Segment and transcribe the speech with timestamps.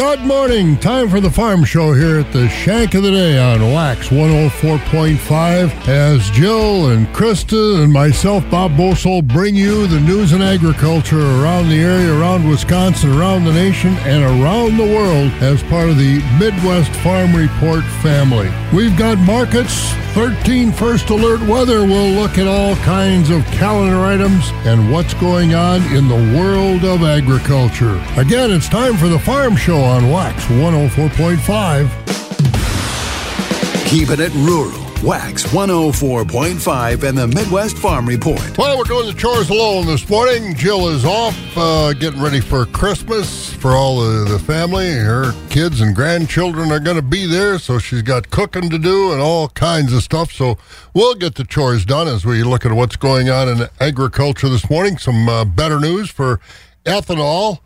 [0.00, 0.78] Good morning.
[0.78, 5.88] Time for the farm show here at the Shank of the Day on WAXX 104.5
[5.88, 11.68] as Jill and Krista and myself, Bob Bosold, bring you the news and agriculture around
[11.68, 16.22] the area, around Wisconsin, around the nation, and around the world as part of the
[16.38, 18.50] Midwest Farm Report family.
[18.74, 21.84] We've got markets, 13 first alert weather.
[21.84, 26.84] We'll look at all kinds of calendar items and what's going on in the world
[26.84, 28.02] of agriculture.
[28.16, 33.88] Again, it's time for the farm show on WAXX 104.5.
[33.88, 34.70] Keeping it rural.
[35.00, 38.56] WAXX 104.5 and the Midwest Farm Report.
[38.56, 40.54] Well, we're doing the chores alone this morning.
[40.54, 44.92] Jill is off, uh, getting ready for Christmas for all the, the family.
[44.92, 49.10] Her kids and grandchildren are going to be there, so she's got cooking to do
[49.10, 50.30] and all kinds of stuff.
[50.30, 50.56] So
[50.94, 54.70] we'll get the chores done as we look at what's going on in agriculture this
[54.70, 54.98] morning.
[54.98, 56.38] Some uh, better news for
[56.84, 57.58] ethanol.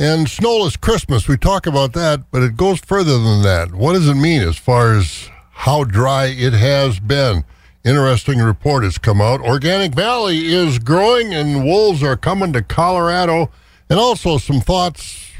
[0.00, 3.74] And snowless Christmas, we talk about that, but it goes further than that.
[3.74, 7.44] What does it mean as far as how dry it has been?
[7.84, 9.40] Interesting report has come out.
[9.40, 13.50] Organic Valley is growing and wolves are coming to Colorado.
[13.90, 15.32] And also some thoughts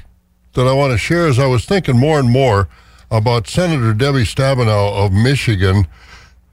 [0.54, 2.68] that I want to share as I was thinking more and more
[3.12, 5.86] about Senator Debbie Stabenow of Michigan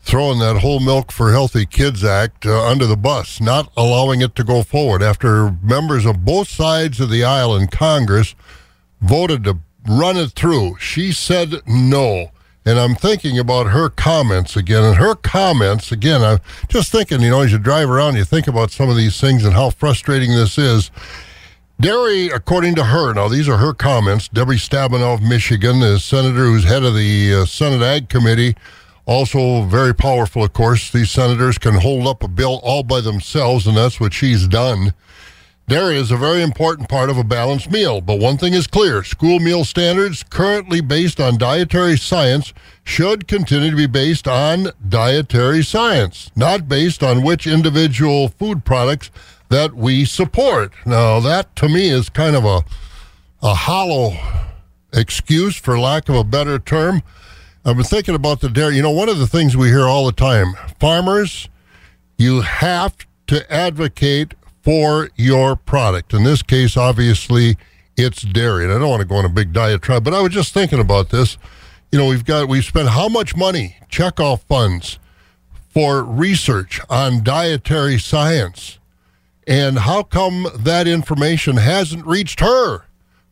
[0.05, 4.35] throwing that whole Milk for Healthy Kids Act uh, under the bus, not allowing it
[4.35, 8.35] to go forward after members of both sides of the aisle in Congress
[9.01, 10.77] voted to run it through.
[10.79, 12.31] She said no.
[12.67, 14.83] And I'm thinking about her comments again.
[14.83, 18.47] And her comments, again, I'm just thinking, you know, as you drive around, you think
[18.47, 20.89] about some of these things and how frustrating this is.
[21.79, 24.27] Dairy, according to her, now these are her comments.
[24.29, 28.55] Debbie Stabenow of Michigan, the senator who's head of the uh, Senate Ag Committee,
[29.05, 30.91] also very powerful, of course.
[30.91, 34.93] These senators can hold up a bill all by themselves, and that's what she's done.
[35.67, 39.03] Dairy is a very important part of a balanced meal, but one thing is clear
[39.03, 45.63] school meal standards, currently based on dietary science, should continue to be based on dietary
[45.63, 49.09] science, not based on which individual food products
[49.49, 50.71] that we support.
[50.85, 52.63] Now, that to me is kind of a,
[53.41, 54.13] a hollow
[54.93, 57.01] excuse, for lack of a better term.
[57.67, 58.75] I've been thinking about the dairy.
[58.75, 61.49] You know, one of the things we hear all the time farmers,
[62.15, 62.95] you have
[63.25, 66.13] to advocate for your product.
[66.13, 67.57] In this case, obviously,
[67.97, 68.65] it's dairy.
[68.65, 70.79] And I don't want to go on a big diatribe, but I was just thinking
[70.79, 71.39] about this.
[71.91, 74.99] You know, we've got, we've spent how much money, checkoff funds,
[75.67, 78.77] for research on dietary science.
[79.47, 82.83] And how come that information hasn't reached her?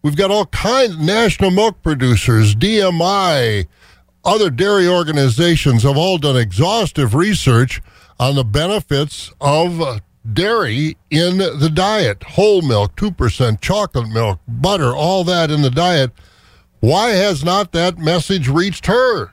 [0.02, 3.68] We've got all kinds of national milk producers, DMI,
[4.24, 7.82] other dairy organizations have all done exhaustive research
[8.20, 10.00] on the benefits of uh,
[10.32, 16.12] dairy in the diet whole milk, 2%, chocolate milk, butter, all that in the diet.
[16.80, 19.32] Why has not that message reached her?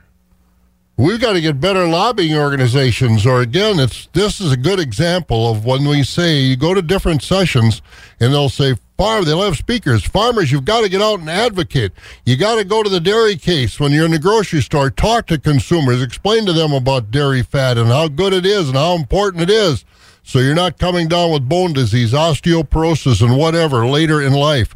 [1.01, 5.49] We've got to get better lobbying organizations, or again, it's this is a good example
[5.49, 7.81] of when we say you go to different sessions
[8.19, 10.03] and they'll say farm, they'll have speakers.
[10.03, 11.91] Farmers, you've got to get out and advocate.
[12.23, 15.25] You got to go to the dairy case when you're in the grocery store, talk
[15.27, 18.93] to consumers, explain to them about dairy fat and how good it is and how
[18.93, 19.83] important it is.
[20.21, 24.75] So you're not coming down with bone disease, osteoporosis, and whatever later in life.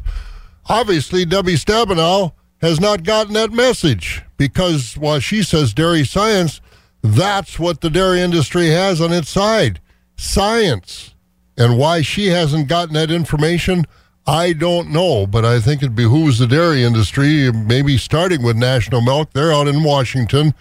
[0.68, 6.60] Obviously, Debbie Stabenow has not gotten that message because while she says dairy science,
[7.02, 9.80] that's what the dairy industry has on its side
[10.16, 11.14] science.
[11.58, 13.84] And why she hasn't gotten that information,
[14.26, 15.26] I don't know.
[15.26, 19.30] But I think it behooves the dairy industry, maybe starting with National Milk.
[19.32, 20.54] They're out in Washington.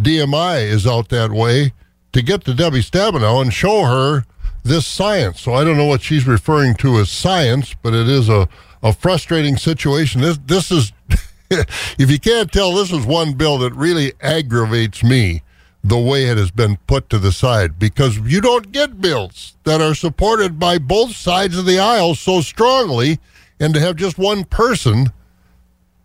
[0.00, 1.72] DMI is out that way
[2.12, 4.24] to get to Debbie Stabenow and show her
[4.64, 5.40] this science.
[5.40, 8.48] So I don't know what she's referring to as science, but it is a,
[8.82, 10.20] a frustrating situation.
[10.20, 10.92] This this is
[11.98, 15.42] if you can't tell, this is one bill that really aggravates me
[15.84, 19.80] the way it has been put to the side because you don't get bills that
[19.80, 23.18] are supported by both sides of the aisle so strongly
[23.58, 25.12] and to have just one person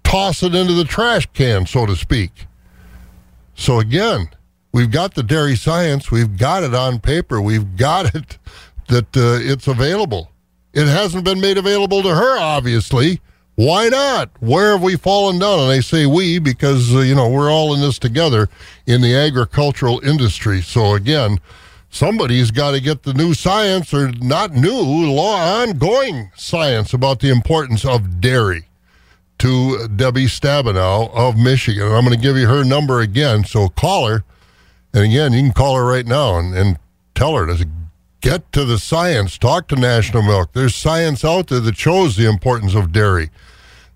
[0.04, 2.48] toss it into the trash can, so to speak.
[3.56, 4.30] So again,
[4.72, 8.38] we've got the dairy science, we've got it on paper, we've got it
[8.88, 10.32] that uh, it's available.
[10.74, 13.20] It hasn't been made available to her, obviously.
[13.58, 14.30] Why not?
[14.40, 15.62] Where have we fallen down?
[15.62, 18.50] And I say we because, uh, you know, we're all in this together
[18.86, 20.62] in the agricultural industry.
[20.62, 21.40] So again,
[21.90, 27.32] somebody's got to get the new science or not new, law ongoing science about the
[27.32, 28.66] importance of dairy
[29.40, 31.92] to Debbie Stabenow of Michigan.
[31.92, 33.44] I'm going to give you her number again.
[33.44, 34.24] So call her.
[34.94, 36.78] And again, you can call her right now and, and
[37.16, 37.68] tell her to
[38.22, 39.36] get to the science.
[39.40, 40.54] Talk to National Milk.
[40.54, 43.32] There's science out there that shows the importance of dairy.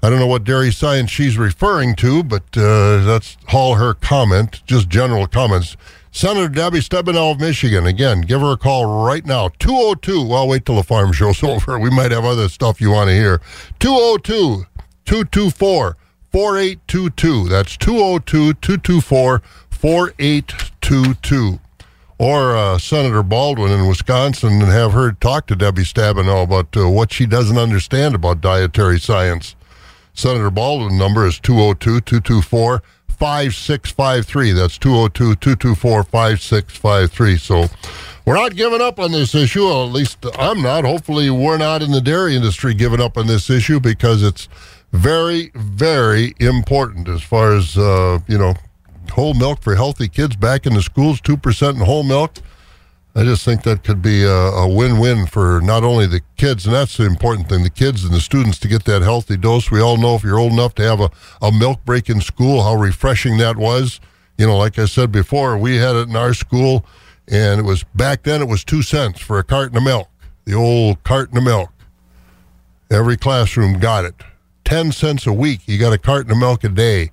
[0.03, 4.63] I don't know what dairy science she's referring to, but uh, that's all her comment,
[4.65, 5.77] just general comments.
[6.11, 9.49] Senator Debbie Stabenow of Michigan, again, give her a call right now.
[9.59, 11.77] 202, well, wait till the farm show's over.
[11.77, 13.41] We might have other stuff you want to hear.
[13.79, 14.65] 202
[15.05, 15.97] 224
[16.31, 17.47] 4822.
[17.47, 21.59] That's 202 224 4822.
[22.17, 26.89] Or uh, Senator Baldwin in Wisconsin and have her talk to Debbie Stabenow about uh,
[26.89, 29.55] what she doesn't understand about dietary science.
[30.13, 34.51] Senator Baldwin number is 202 224 5653.
[34.51, 37.37] That's 202 224 5653.
[37.37, 37.65] So
[38.25, 39.65] we're not giving up on this issue.
[39.65, 40.85] Well, at least I'm not.
[40.85, 44.47] Hopefully, we're not in the dairy industry giving up on this issue because it's
[44.91, 48.55] very, very important as far as, uh, you know,
[49.11, 52.33] whole milk for healthy kids back in the schools, 2% in whole milk.
[53.13, 56.73] I just think that could be a, a, win-win for not only the kids, and
[56.73, 59.69] that's the important thing, the kids and the students to get that healthy dose.
[59.69, 61.09] We all know if you're old enough to have a,
[61.41, 63.99] a milk break in school, how refreshing that was.
[64.37, 66.85] You know, like I said before, we had it in our school,
[67.27, 70.09] and it was back then it was two cents for a carton of milk,
[70.45, 71.69] the old carton of milk.
[72.89, 74.15] Every classroom got it.
[74.63, 75.61] 10 cents a week.
[75.65, 77.11] You got a carton of milk a day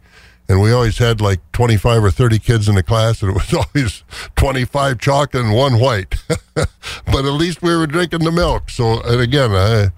[0.48, 3.52] and we always had like 25 or 30 kids in the class, and it was
[3.76, 4.02] always
[4.36, 6.14] 25 chocolate and one white.
[6.54, 6.68] but
[7.06, 8.70] at least we were drinking the milk.
[8.70, 9.88] So, and again, I,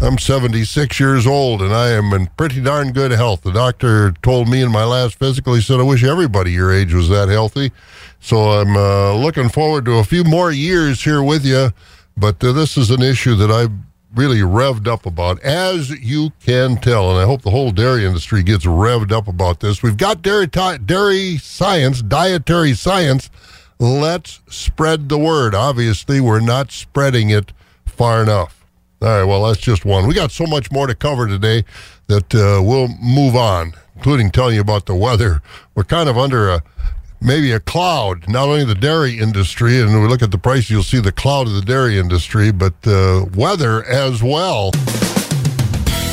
[0.00, 3.42] I'm 76 years old, and I am in pretty darn good health.
[3.42, 6.92] The doctor told me in my last physical, he said, I wish everybody your age
[6.92, 7.72] was that healthy.
[8.20, 11.72] So I'm uh, looking forward to a few more years here with you.
[12.16, 13.72] But uh, this is an issue that I've
[14.14, 17.10] really revved up about, as you can tell.
[17.10, 19.82] And I hope the whole dairy industry gets revved up about this.
[19.82, 23.30] We've got dairy, t- dairy science, dietary science.
[23.78, 25.54] Let's spread the word.
[25.54, 27.52] Obviously, we're not spreading it
[27.86, 28.64] far enough.
[29.02, 30.06] All right, well, that's just one.
[30.06, 31.64] We got so much more to cover today
[32.06, 35.42] that uh, we'll move on, including telling you about the weather.
[35.74, 36.62] We're kind of under a
[37.24, 40.82] maybe a cloud, not only the dairy industry, and we look at the price, you'll
[40.82, 44.70] see the cloud of the dairy industry, but uh, weather as well.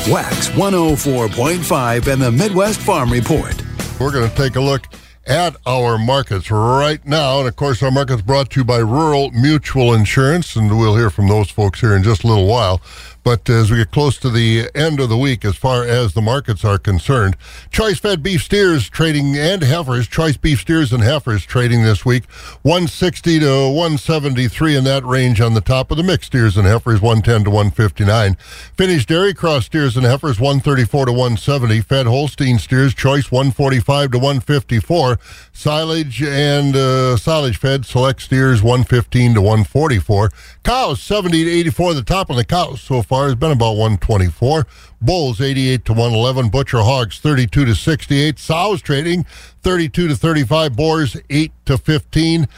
[0.08, 3.54] WAXX 104.5 and the Midwest Farm Report.
[4.00, 4.88] We're going to take a look
[5.26, 7.38] at our markets right now.
[7.38, 11.10] And of course, our market's brought to you by Rural Mutual Insurance, and we'll hear
[11.10, 12.80] from those folks here in just a little while.
[13.24, 16.20] But as we get close to the end of the week, as far as the
[16.20, 17.36] markets are concerned,
[17.70, 22.24] choice fed beef steers trading and heifers, choice beef steers and heifers trading this week,
[22.62, 27.00] 160 to 173 in that range on the top of the mixed steers and heifers,
[27.00, 28.34] 110 to 159.
[28.76, 31.80] Finished dairy cross steers and heifers, 134 to 170.
[31.82, 35.18] Fed Holstein steers, choice 145 to 154.
[35.52, 40.30] Silage and uh, silage fed select steers, 115 to 144.
[40.64, 44.66] Cows, 70 to 84, the top on the cows so has been about 124.
[45.00, 46.48] Bulls, 88 to 111.
[46.48, 48.38] Butcher hogs, 32 to 68.
[48.38, 49.24] Sows trading,
[49.62, 50.76] 32 to 35.
[50.76, 52.48] Boars, 8 to 15.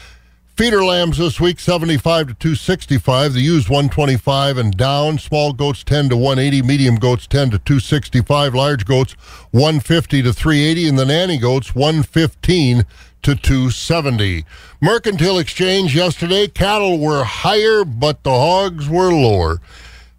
[0.55, 3.33] Feeder lambs this week, 75 to 265.
[3.33, 5.19] The ewes, 125 and down.
[5.19, 6.61] Small goats, 10 to 180.
[6.65, 8.55] Medium goats, 10 to 265.
[8.55, 9.13] Large goats,
[9.51, 10.87] 150 to 380.
[10.87, 12.85] And the nanny goats, 115
[13.25, 14.45] to 270.
[14.79, 19.59] Mercantile exchange yesterday, cattle were higher, but the hogs were lower.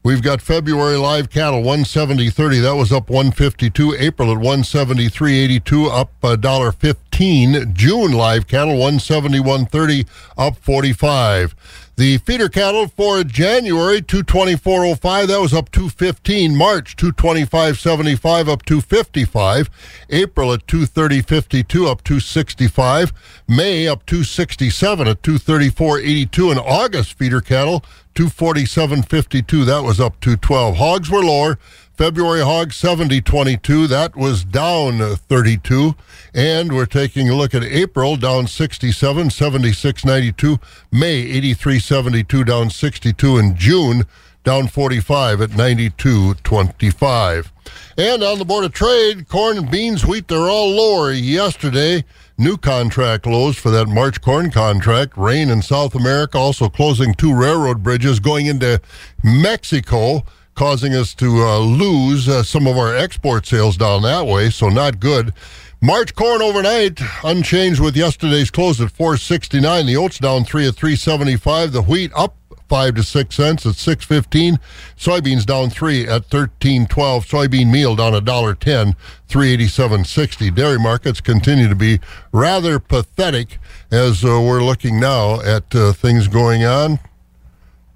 [0.07, 2.63] We've got February live cattle 170.30.
[2.63, 3.97] That was up 152.
[3.99, 7.75] April at 173.82, up a dollar 15.
[7.75, 10.07] June live cattle 171.30,
[10.39, 11.57] up 45.
[11.99, 16.55] The feeder cattle for January 224.05 that was up 215.
[16.55, 19.71] March 225.75 up 255.
[20.11, 23.15] April at 230.52 up 265.
[23.49, 27.83] May up 267 at 234.82 and August feeder cattle
[28.15, 30.77] 247.52 that was up 212.
[30.77, 31.59] Hogs were lower.
[31.97, 33.89] February hog 70.22.
[33.89, 35.95] That was down 32.
[36.35, 40.61] And we're taking a look at April down 67, 76.92.
[40.93, 41.25] May
[41.55, 43.39] 83.72 down 62.
[43.39, 44.05] And June
[44.45, 47.51] down 45 at 92.25.
[47.97, 52.05] And on the Board of Trade, corn, and beans, wheat, they're all lower yesterday.
[52.37, 55.17] New contract lows for that March corn contract.
[55.17, 58.83] Rain in South America also closing two railroad bridges going into
[59.25, 60.23] Mexico
[60.57, 64.69] causing us to uh, lose uh, some of our export sales down that way, so
[64.69, 65.33] not good.
[65.83, 69.87] March corn overnight unchanged with yesterday's close at 469.
[69.87, 71.73] The oats down three at 375.
[71.73, 72.35] The wheat up
[72.69, 74.59] five to six cents at 615.
[74.97, 77.27] Soybeans down three at 1312.
[77.27, 78.97] Soybean meal down a dollar ten,
[79.29, 80.55] 387.60.
[80.55, 82.01] Dairy markets continue to be
[82.33, 83.59] rather pathetic
[83.91, 86.99] as uh, we're looking now at uh, things going on.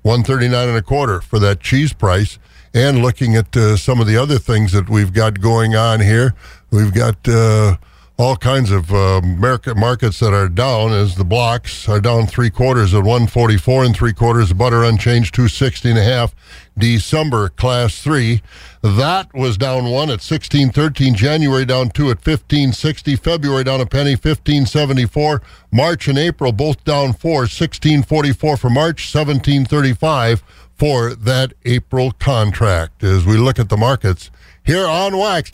[0.03, 2.39] 139 and a quarter for that cheese price
[2.75, 6.35] and looking at uh, some of the other things that we've got going on here.
[6.71, 7.77] We've got uh,
[8.21, 12.51] all kinds of uh, market markets that are down as the blocks are down three
[12.51, 14.53] quarters at 144 and three quarters.
[14.53, 16.35] Butter unchanged 260 and a half.
[16.77, 18.43] December class three.
[18.83, 21.15] That was down one at 1613.
[21.15, 23.17] January down two at 1560.
[23.17, 25.43] February down a penny, 1574.
[25.73, 30.43] March and April both down four, 1644 for March, 1735
[30.81, 33.05] for that April contract.
[33.05, 34.31] As we look at the markets
[34.65, 35.51] here on WAXX.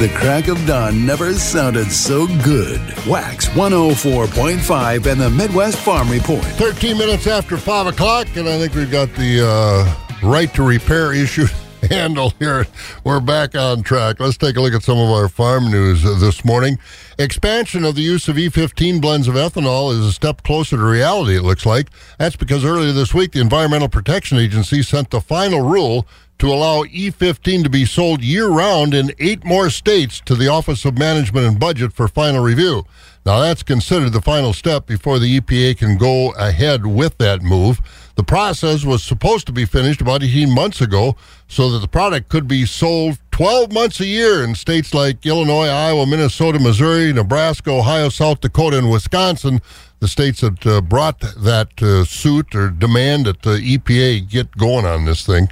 [0.00, 2.78] The crack of dawn never sounded so good.
[3.06, 6.44] WAXX 104.5 and the Midwest Farm Report.
[6.44, 11.14] 13 minutes after 5 o'clock, and I think we've got the uh, right to repair
[11.14, 11.46] issue
[11.90, 12.66] handled here.
[13.04, 14.20] We're back on track.
[14.20, 16.78] Let's take a look at some of our farm news this morning.
[17.18, 21.36] Expansion of the use of E15 blends of ethanol is a step closer to reality,
[21.36, 21.88] it looks like.
[22.18, 26.06] That's because earlier this week, the Environmental Protection Agency sent the final rule
[26.38, 30.84] to allow E15 to be sold year round in eight more states to the Office
[30.84, 32.84] of Management and Budget for final review.
[33.24, 37.80] Now, that's considered the final step before the EPA can go ahead with that move.
[38.16, 41.16] The process was supposed to be finished about 18 months ago
[41.48, 45.66] so that the product could be sold 12 months a year in states like Illinois,
[45.66, 49.60] Iowa, Minnesota, Missouri, Nebraska, Ohio, South Dakota, and Wisconsin,
[49.98, 54.86] the states that uh, brought that uh, suit or demand that the EPA get going
[54.86, 55.48] on this thing.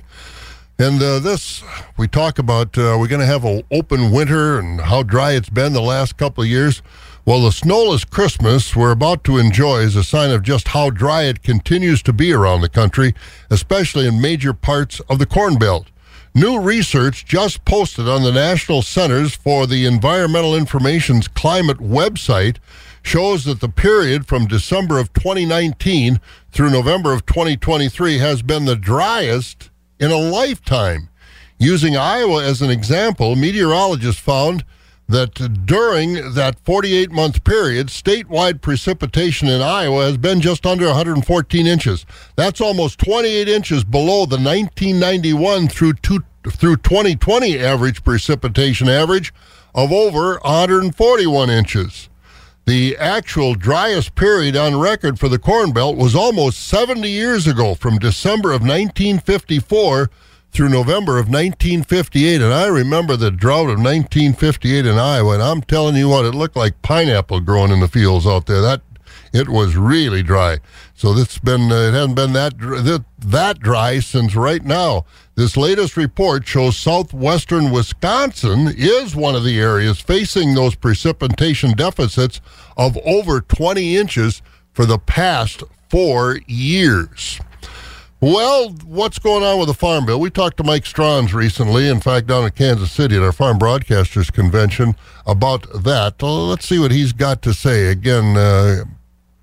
[0.78, 1.62] And uh, this,
[1.97, 5.50] we talk about, uh, we're going to have an open winter and how dry it's
[5.50, 6.83] been the last couple of years.
[7.24, 11.22] Well, the snowless Christmas we're about to enjoy is a sign of just how dry
[11.22, 13.14] it continues to be around the country,
[13.48, 15.86] especially in major parts of the Corn Belt.
[16.34, 22.56] New research just posted on the National Centers for the Environmental Information's climate website
[23.04, 28.74] shows that the period from December of 2019 through November of 2023 has been the
[28.74, 31.08] driest in a lifetime.
[31.56, 34.64] Using Iowa as an example, meteorologists found
[35.09, 41.66] that during that 48 month period, statewide precipitation in Iowa has been just under 114
[41.66, 42.06] inches.
[42.37, 49.35] That's almost 28 inches below the 1991 through, two, through 2020 average precipitation average
[49.75, 52.09] of over 141 inches.
[52.64, 57.75] The actual driest period on record for the Corn Belt was almost 70 years ago,
[57.75, 60.11] from December of 1954
[60.52, 62.42] through November of 1958.
[62.42, 66.35] And I remember the drought of 1958 in Iowa, and I'm telling you what, it
[66.35, 68.61] looked like pineapple growing in the fields out there.
[68.61, 68.82] That
[69.32, 70.59] it was really dry.
[70.94, 75.06] So it's been uh, it hasn't been that that, that dry since right now.
[75.35, 82.42] This latest report shows southwestern Wisconsin is one of the areas facing those precipitation deficits
[82.76, 84.42] of over 20 inches
[84.75, 87.40] for the past four years.
[88.22, 90.20] Well, what's going on with the Farm Bill?
[90.20, 93.58] We talked to Mike Stranz recently, in fact, down in Kansas City at our Farm
[93.58, 94.94] Broadcasters Convention
[95.26, 96.22] about that.
[96.22, 97.86] let's see what he's got to say.
[97.88, 98.84] Again, uh,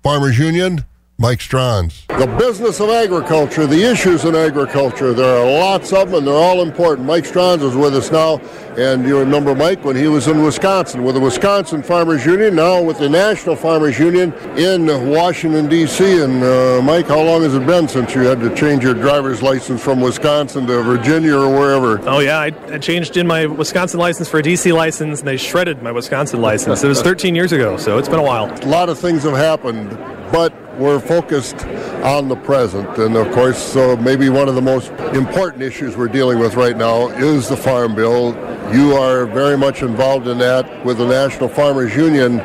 [0.02, 0.86] Farmers Union,
[1.20, 2.06] Mike Stranz.
[2.08, 6.32] The business of agriculture, the issues in agriculture, there are lots of them and they're
[6.32, 7.06] all important.
[7.06, 8.38] Mike Stranz is with us now,
[8.78, 12.80] and you remember Mike when he was in Wisconsin with the Wisconsin Farmers Union, now
[12.80, 16.22] with the National Farmers Union in Washington, D.C.
[16.22, 19.42] And uh, Mike, how long has it been since you had to change your driver's
[19.42, 22.00] license from Wisconsin to Virginia or wherever?
[22.08, 24.72] Oh, yeah, I, I changed in my Wisconsin license for a D.C.
[24.72, 26.82] license, and they shredded my Wisconsin license.
[26.82, 28.50] It was 13 years ago, so it's been a while.
[28.50, 29.90] A lot of things have happened,
[30.32, 31.64] but we're focused
[32.04, 32.98] on the present.
[32.98, 36.76] And of course, uh, maybe one of the most important issues we're dealing with right
[36.76, 38.34] now is the Farm Bill.
[38.74, 42.36] You are very much involved in that with the National Farmers Union.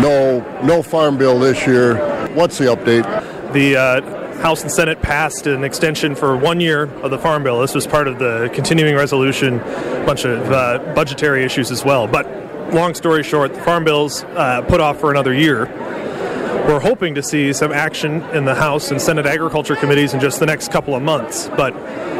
[0.00, 1.96] No, no Farm Bill this year.
[2.34, 3.04] What's the update?
[3.52, 7.60] The uh, House and Senate passed an extension for one year of the Farm Bill.
[7.60, 12.06] This was part of the continuing resolution, a bunch of uh, budgetary issues as well.
[12.06, 12.26] But
[12.72, 15.66] long story short, the Farm Bill's uh, put off for another year
[16.70, 20.38] we're hoping to see some action in the House and Senate Agriculture Committees in just
[20.38, 21.48] the next couple of months.
[21.56, 21.74] But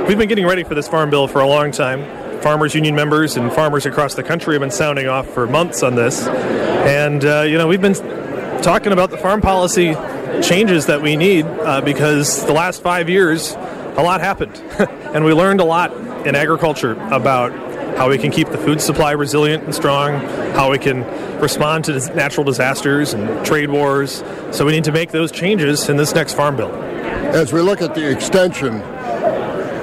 [0.08, 2.02] we've been getting ready for this farm bill for a long time.
[2.40, 5.94] Farmers Union members and farmers across the country have been sounding off for months on
[5.94, 6.26] this.
[6.26, 7.94] And, uh, you know, we've been
[8.60, 9.94] talking about the farm policy
[10.42, 14.56] changes that we need uh, because the last five years, a lot happened.
[15.14, 15.92] and we learned a lot
[16.26, 17.52] in agriculture about
[18.00, 20.14] how we can keep the food supply resilient and strong,
[20.54, 21.04] how we can
[21.38, 24.24] respond to natural disasters and trade wars.
[24.52, 26.72] So we need to make those changes in this next farm bill.
[26.72, 28.80] As we look at the extension,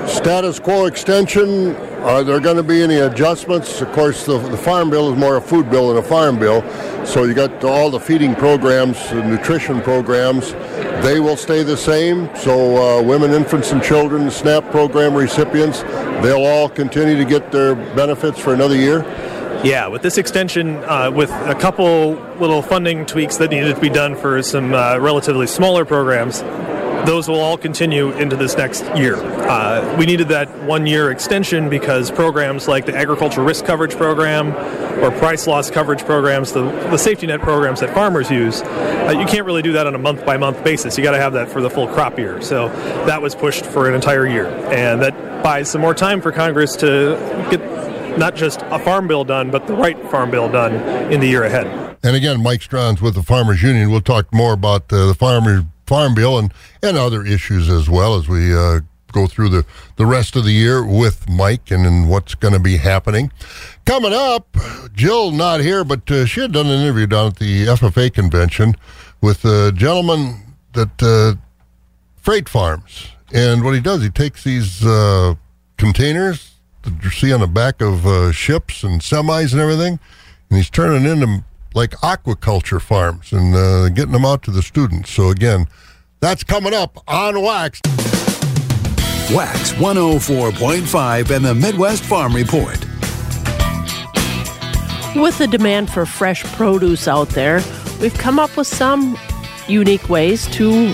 [0.08, 3.82] Status quo extension, are there going to be any adjustments?
[3.82, 6.62] Of course, the, the farm bill is more a food bill than a farm bill.
[7.06, 10.54] So you got all the feeding programs, the nutrition programs,
[11.04, 12.34] they will stay the same.
[12.38, 15.82] So uh, women, infants, and children, SNAP program recipients,
[16.24, 19.02] they'll all continue to get their benefits for another year.
[19.64, 23.90] Yeah, with this extension, uh, with a couple little funding tweaks that needed to be
[23.90, 26.44] done for some uh, relatively smaller programs,
[27.08, 29.16] those will all continue into this next year.
[29.16, 34.54] Uh, we needed that one year extension because programs like the agricultural risk coverage program
[35.02, 39.26] or price loss coverage programs, the, the safety net programs that farmers use, uh, you
[39.26, 40.98] can't really do that on a month by month basis.
[40.98, 42.42] You got to have that for the full crop year.
[42.42, 42.68] So
[43.06, 44.48] that was pushed for an entire year.
[44.48, 47.18] And that buys some more time for Congress to
[47.50, 47.62] get
[48.18, 50.74] not just a farm bill done, but the right farm bill done
[51.10, 51.68] in the year ahead.
[52.04, 53.92] And again, Mike Stranz's with the Farmers Union.
[53.92, 56.53] We'll talk more about uh, the farmers farm bill and,
[56.84, 59.65] and other issues as well as we uh, go through the,
[59.96, 63.32] the rest of the year with Mike and, and what's going to be happening.
[63.86, 64.56] Coming up,
[64.94, 68.75] Jill not here, but uh, she had done an interview down at the FFA convention
[69.22, 71.39] with a gentleman that uh,
[72.17, 73.08] freight farms.
[73.34, 75.36] And what he does, he takes these uh,
[75.77, 76.51] containers
[76.84, 80.00] that you see on the back of uh, ships and semis and everything,
[80.50, 81.44] and he's turning into
[81.77, 85.12] like aquaculture farms and uh, getting them out to the students.
[85.12, 85.67] So, again,
[86.19, 87.81] that's coming up on WAXX.
[89.29, 92.79] WAXX 104.5 and the Midwest Farm Report.
[95.15, 97.62] With the demand for fresh produce out there,
[98.01, 99.15] we've come up with some
[99.67, 100.93] unique ways to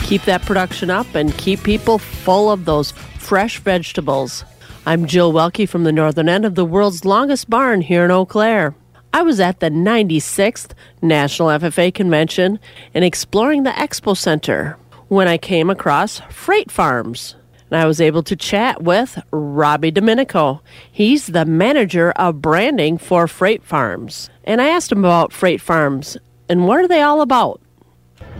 [0.00, 4.44] keep that production up and keep people full of those fresh vegetables.
[4.84, 8.26] I'm Jill Welke from the northern end of the world's longest barn here in Eau
[8.26, 8.74] Claire.
[9.14, 12.58] I was at the 96th National FFA Convention
[12.94, 17.36] and exploring the Expo Center when I came across Freight Farms.
[17.70, 20.62] And I was able to chat with Robbie Domenico.
[20.90, 24.30] He's the manager of branding for Freight Farms.
[24.42, 26.16] And I asked him about Freight Farms
[26.48, 27.60] and what are they all about?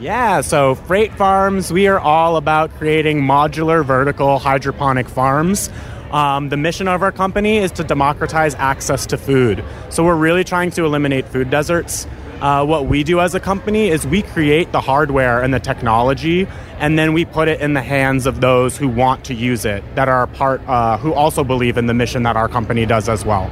[0.01, 5.71] Yeah, so Freight Farms, we are all about creating modular vertical hydroponic farms
[6.15, 9.65] um, the mission of our company is to democratize access to food.
[9.91, 12.07] So we're really trying to eliminate food deserts.
[12.41, 16.47] Uh, what we do as a company is we create the hardware and the technology,
[16.79, 19.83] and then we put it in the hands of those who want to use it,
[19.97, 23.25] that are part, uh, who also believe in the mission that our company does as
[23.25, 23.51] well.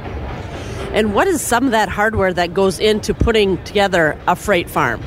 [0.93, 5.01] And what is some of that hardware that goes into putting together a freight farm?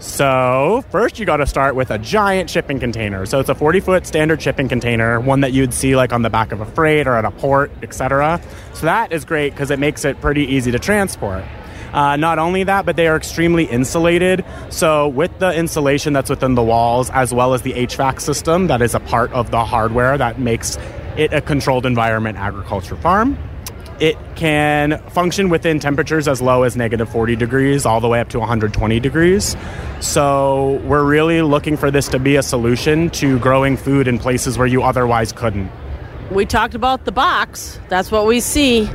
[0.00, 3.26] So, first you got to start with a giant shipping container.
[3.26, 6.30] So, it's a 40 foot standard shipping container, one that you'd see like on the
[6.30, 8.40] back of a freight or at a port, etc.
[8.74, 11.44] So, that is great because it makes it pretty easy to transport.
[11.92, 14.44] Uh, not only that, but they are extremely insulated.
[14.70, 18.82] So, with the insulation that's within the walls, as well as the HVAC system that
[18.82, 20.78] is a part of the hardware that makes
[21.16, 23.36] it a controlled environment agriculture farm,
[24.00, 28.28] it can function within temperatures as low as negative 40 degrees all the way up
[28.30, 29.56] to 120 degrees.
[30.00, 34.56] So we're really looking for this to be a solution to growing food in places
[34.58, 35.70] where you otherwise couldn't.
[36.30, 37.80] We talked about the box.
[37.88, 38.86] That's what we see.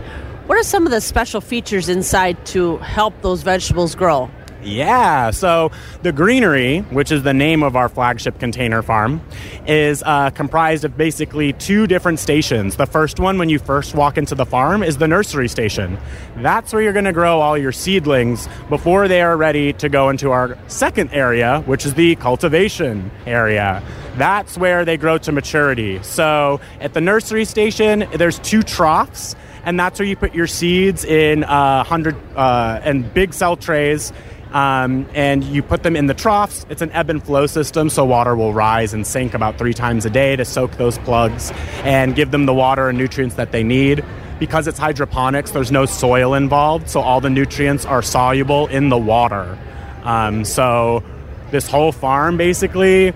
[0.45, 4.29] What are some of the special features inside to help those vegetables grow?
[4.63, 5.71] Yeah, so
[6.03, 9.21] the greenery, which is the name of our flagship container farm,
[9.67, 12.77] is uh, comprised of basically two different stations.
[12.77, 15.97] The first one, when you first walk into the farm, is the nursery station.
[16.37, 20.09] That's where you're going to grow all your seedlings before they are ready to go
[20.09, 23.83] into our second area, which is the cultivation area.
[24.15, 26.01] That's where they grow to maturity.
[26.03, 31.05] So at the nursery station, there's two troughs and that's where you put your seeds
[31.05, 34.11] in uh, hundred uh, and big cell trays
[34.53, 36.65] um, and you put them in the troughs.
[36.69, 40.05] It's an ebb and flow system, so water will rise and sink about three times
[40.05, 41.51] a day to soak those plugs
[41.83, 44.05] and give them the water and nutrients that they need.
[44.39, 48.97] Because it's hydroponics, there's no soil involved, so all the nutrients are soluble in the
[48.97, 49.57] water.
[50.03, 51.03] Um, so
[51.51, 53.13] this whole farm basically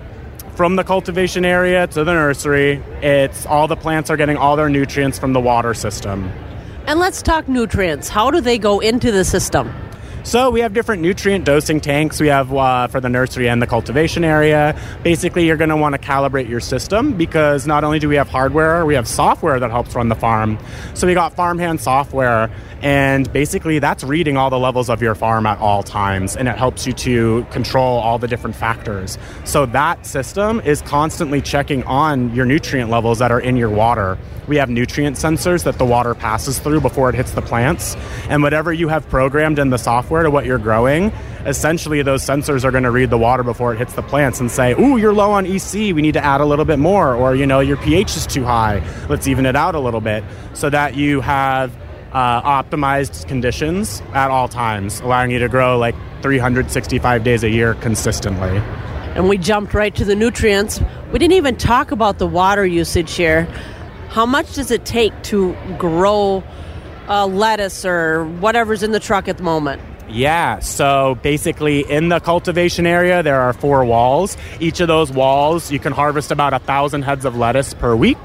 [0.56, 2.82] from the cultivation area to the nursery.
[3.00, 6.32] It's all the plants are getting all their nutrients from the water system.
[6.86, 8.08] And let's talk nutrients.
[8.08, 9.72] How do they go into the system?
[10.28, 12.20] So we have different nutrient dosing tanks.
[12.20, 14.78] We have uh, for the nursery and the cultivation area.
[15.02, 18.28] Basically, you're going to want to calibrate your system because not only do we have
[18.28, 20.58] hardware, we have software that helps run the farm.
[20.92, 22.50] So we got farmhand software,
[22.82, 26.58] and basically that's reading all the levels of your farm at all times, and it
[26.58, 29.16] helps you to control all the different factors.
[29.46, 34.18] So that system is constantly checking on your nutrient levels that are in your water.
[34.46, 37.96] We have nutrient sensors that the water passes through before it hits the plants,
[38.28, 41.12] and whatever you have programmed in the software software to what you're growing,
[41.46, 44.50] essentially those sensors are going to read the water before it hits the plants and
[44.50, 45.92] say, "Ooh, you're low on EC.
[45.92, 48.44] We need to add a little bit more," or you know, your pH is too
[48.44, 48.82] high.
[49.08, 51.70] Let's even it out a little bit, so that you have
[52.12, 57.74] uh, optimized conditions at all times, allowing you to grow like 365 days a year
[57.74, 58.60] consistently.
[59.14, 60.80] And we jumped right to the nutrients.
[61.12, 63.46] We didn't even talk about the water usage here.
[64.10, 66.42] How much does it take to grow
[67.08, 69.80] uh, lettuce or whatever's in the truck at the moment?
[70.08, 74.36] Yeah, so basically in the cultivation area, there are four walls.
[74.58, 78.16] Each of those walls, you can harvest about a thousand heads of lettuce per week.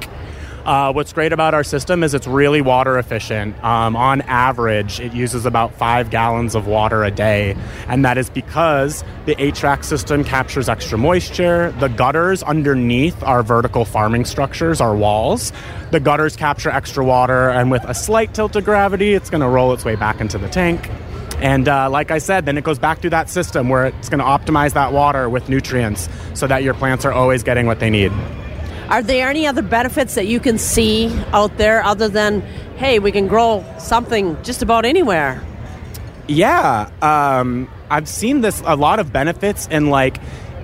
[0.66, 3.62] Uh, what's great about our system is it's really water efficient.
[3.66, 7.58] Um, on average, it uses about five gallons of water a day,
[7.90, 11.74] and that is because the HVAC system captures extra moisture.
[11.80, 15.52] The gutters underneath our vertical farming structures, our walls,
[15.92, 19.50] the gutters capture extra water, and with a slight tilt of gravity, it's going to
[19.50, 20.90] roll its way back into the tank.
[21.40, 24.20] And uh, like I said, then it goes back through that system where it's going
[24.20, 27.90] to optimize that water with nutrients so that your plants are always getting what they
[27.90, 28.12] need.
[28.90, 32.42] Are there any other benefits that you can see out there other than,
[32.78, 35.42] hey, we can grow something just about anywhere?
[36.28, 40.18] Yeah, um, I've seen this a lot of benefits in like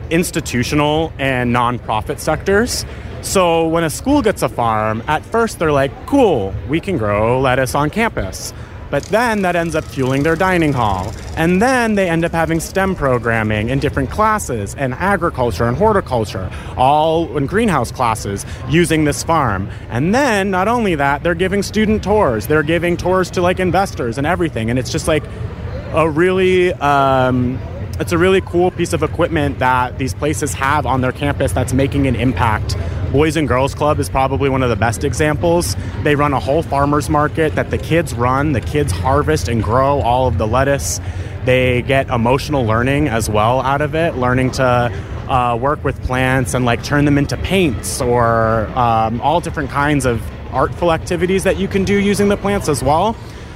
[0.09, 2.85] institutional and nonprofit sectors.
[3.21, 7.41] So when a school gets a farm, at first they're like, cool, we can grow
[7.41, 8.53] lettuce on campus.
[8.89, 11.13] But then that ends up fueling their dining hall.
[11.35, 16.51] And then they end up having STEM programming in different classes and agriculture and horticulture,
[16.77, 19.69] all in greenhouse classes using this farm.
[19.89, 24.17] And then not only that, they're giving student tours, they're giving tours to like investors
[24.17, 24.69] and everything.
[24.69, 25.23] And it's just like
[25.93, 27.59] a really um,
[27.99, 31.73] it's a really cool piece of equipment that these places have on their campus that's
[31.73, 32.77] making an impact.
[33.11, 35.75] Boys and Girls Club is probably one of the best examples.
[36.03, 39.99] They run a whole farmers market that the kids run, the kids harvest and grow
[40.01, 41.01] all of the lettuce.
[41.43, 44.63] They get emotional learning as well out of it, learning to
[45.27, 50.05] uh, work with plants and like turn them into paints or um, all different kinds
[50.05, 50.21] of
[50.53, 53.15] artful activities that you can do using the plants as well.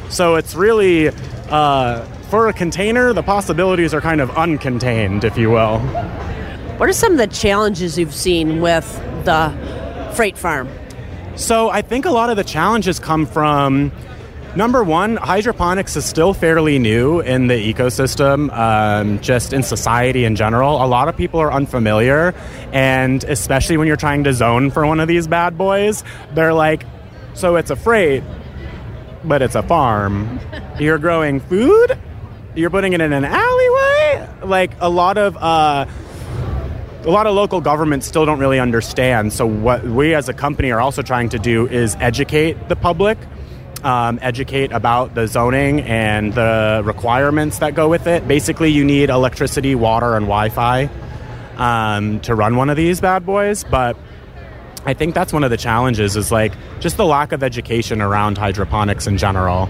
[0.10, 1.10] So it's really
[1.50, 5.78] uh, for a container, the possibilities are kind of uncontained, if you will.
[6.78, 8.84] What are some of the challenges you've seen with
[9.26, 10.70] the freight farm?
[11.36, 13.92] So I think a lot of the challenges come from
[14.56, 20.36] number one, hydroponics is still fairly new in the ecosystem, um, just in society in
[20.36, 20.84] general.
[20.84, 22.36] A lot of people are unfamiliar,
[22.72, 26.86] and especially when you're trying to zone for one of these bad boys, they're like,
[27.34, 28.24] so it's a freight,
[29.24, 30.40] but it's a farm.
[30.80, 31.98] You're growing food?
[32.56, 34.30] you're putting it in an alleyway.
[34.44, 35.86] Like a lot of uh,
[37.06, 39.34] a lot of local governments still don't really understand.
[39.34, 43.18] So what we as a company are also trying to do is educate the public.
[43.84, 48.26] Um, educate about the zoning and the requirements that go with it.
[48.26, 50.90] Basically, you need electricity, water, and Wi Fi
[51.58, 53.66] um, to run one of these bad boys.
[53.66, 53.98] But
[54.86, 58.38] I think that's one of the challenges is like just the lack of education around
[58.38, 59.70] hydroponics in general.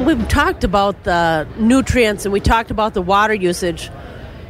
[0.00, 3.90] We've talked about the nutrients and we talked about the water usage,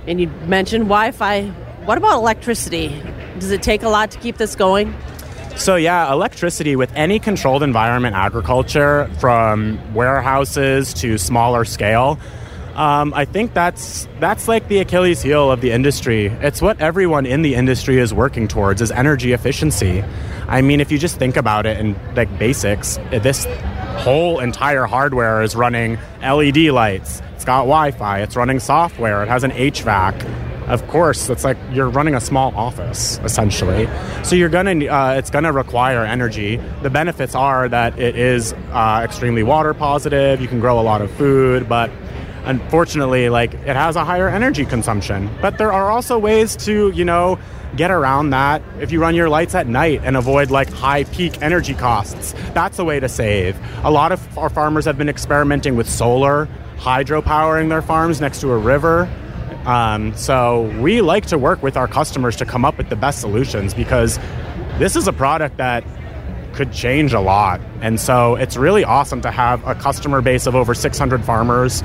[0.07, 1.53] and you mentioned Wi Fi.
[1.85, 2.89] What about electricity?
[3.39, 4.95] Does it take a lot to keep this going?
[5.57, 12.19] So, yeah, electricity with any controlled environment agriculture, from warehouses to smaller scale,
[12.75, 16.27] um, I think that's that's like the Achilles heel of the industry.
[16.41, 20.03] It's what everyone in the industry is working towards is energy efficiency.
[20.49, 23.45] I mean, if you just think about it in like basics, this
[23.99, 27.21] whole entire hardware is running LED lights.
[27.37, 28.23] It's got Wi-Fi.
[28.23, 29.23] It's running software.
[29.23, 30.54] It has an HVAC.
[30.67, 33.89] Of course, it's like you're running a small office essentially.
[34.23, 36.57] So you're gonna, uh, it's gonna require energy.
[36.83, 40.41] The benefits are that it is uh, extremely water positive.
[40.41, 41.91] You can grow a lot of food, but
[42.45, 45.29] unfortunately, like it has a higher energy consumption.
[45.43, 47.39] But there are also ways to, you know,
[47.77, 51.43] get around that if you run your lights at night and avoid like high peak
[51.43, 52.35] energy costs.
[52.55, 53.59] That's a way to save.
[53.85, 58.51] A lot of our farmers have been experimenting with solar, hydropowering their farms next to
[58.51, 59.11] a river.
[59.67, 63.21] Um, so we like to work with our customers to come up with the best
[63.21, 64.19] solutions because
[64.79, 65.85] this is a product that
[66.55, 67.61] could change a lot.
[67.81, 71.83] And so it's really awesome to have a customer base of over 600 farmers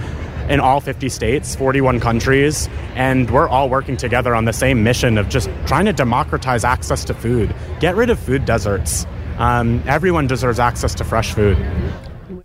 [0.50, 5.18] in all 50 states, 41 countries, and we're all working together on the same mission
[5.18, 9.06] of just trying to democratize access to food, get rid of food deserts.
[9.38, 11.58] Um, everyone deserves access to fresh food.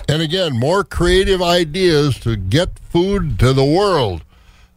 [0.09, 4.23] And again, more creative ideas to get food to the world.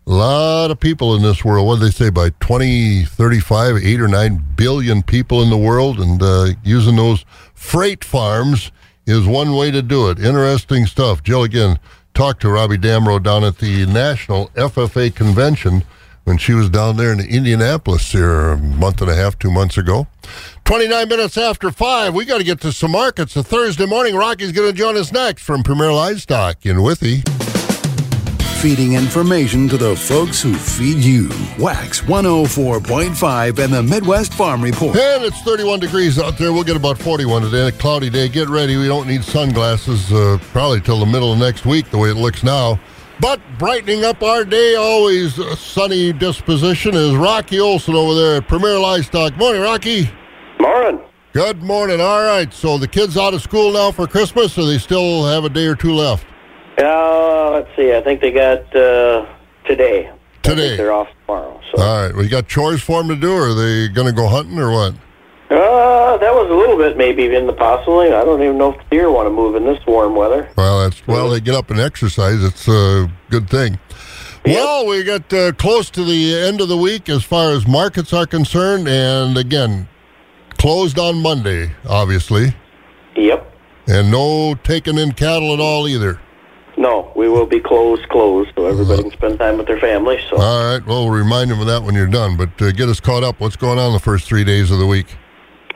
[0.07, 1.67] A lot of people in this world.
[1.67, 2.09] What do they say?
[2.09, 8.05] By 2035, 8 or 9 billion people in the world, and uh, using those freight
[8.05, 8.71] farms
[9.05, 10.17] is one way to do it.
[10.17, 11.23] Interesting stuff.
[11.23, 11.77] Jill, again,
[12.13, 15.83] talked to Robbie Damro down at the National FFA Convention
[16.23, 19.77] when she was down there in Indianapolis here a month and a half, two months
[19.77, 20.07] ago.
[20.63, 23.35] 29 minutes after 5, we got to get to some markets.
[23.35, 27.23] A Thursday morning, Rocky's going to join us next from Premier Livestock in Withee.
[28.61, 31.27] Feeding information to the folks who feed you.
[31.57, 34.97] WAXX 104.5 and the Midwest Farm Report.
[34.97, 36.51] And it's 31 degrees out there.
[36.51, 37.67] We'll get about 41 today.
[37.67, 38.27] A cloudy day.
[38.27, 38.75] Get ready.
[38.75, 42.15] We don't need sunglasses uh, probably till the middle of next week, the way it
[42.15, 42.79] looks now.
[43.19, 48.47] But brightening up our day, always a sunny disposition, is Rocky Olson over there at
[48.47, 49.37] Premier Livestock.
[49.37, 50.09] Morning, Rocky.
[50.59, 50.99] Morning.
[51.31, 52.01] Good morning.
[52.01, 52.51] All right.
[52.51, 55.67] So the kids out of school now for Christmas, or they still have a day
[55.67, 56.25] or two left?
[56.77, 57.93] Uh, let's see.
[57.95, 59.25] I think they got uh,
[59.65, 60.11] today.
[60.43, 60.77] Today.
[60.77, 61.59] they're off tomorrow.
[61.75, 62.13] So, All right.
[62.13, 64.57] Well, you got chores for them to do, or are they going to go hunting,
[64.59, 64.93] or what?
[65.49, 68.13] uh, that was a little bit maybe in the possibility.
[68.13, 70.49] I don't even know if deer want to move in this warm weather.
[70.57, 71.29] Well, that's well.
[71.29, 72.43] They get up and exercise.
[72.43, 73.79] It's a good thing.
[74.45, 78.13] Well, we get uh, close to the end of the week as far as markets
[78.13, 79.89] are concerned, and again,
[80.57, 82.55] closed on Monday, obviously,
[83.17, 83.51] Yep.
[83.87, 86.21] and no taking in cattle at all either.
[86.77, 90.19] No, we will be closed, closed, so everybody can spend time with their family.
[90.29, 90.85] So, All right.
[90.85, 92.37] Well, we'll remind them of that when you're done.
[92.37, 93.39] But uh, get us caught up.
[93.39, 95.07] What's going on the first three days of the week?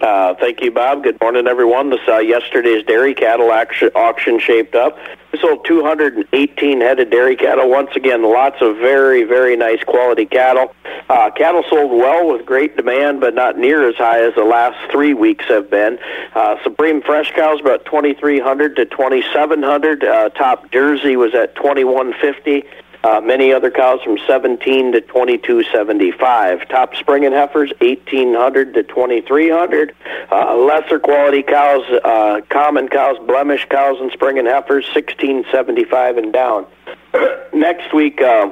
[0.02, 1.04] Uh, thank you, Bob.
[1.04, 1.90] Good morning, everyone.
[1.90, 4.98] This uh, yesterday's dairy cattle auction, auction shaped up.
[5.32, 7.70] We sold 218 head of dairy cattle.
[7.70, 10.76] Once again, lots of very, very nice quality cattle.
[11.10, 14.92] Uh, cattle sold well with great demand, but not near as high as the last
[14.92, 16.00] three weeks have been.
[16.36, 20.04] Uh, Supreme fresh cows about 2,300 to 2,700.
[20.04, 22.64] Uh, top Jersey was at 2,150.
[23.04, 26.68] Uh, many other cows from 17 to 2275.
[26.70, 29.96] Top spring and heifers 1800 to 2300.
[30.32, 36.32] Uh, lesser quality cows, uh, common cows, blemish cows, and spring and heifers 1675 and
[36.32, 36.68] down.
[37.54, 38.22] Next week.
[38.22, 38.52] Uh,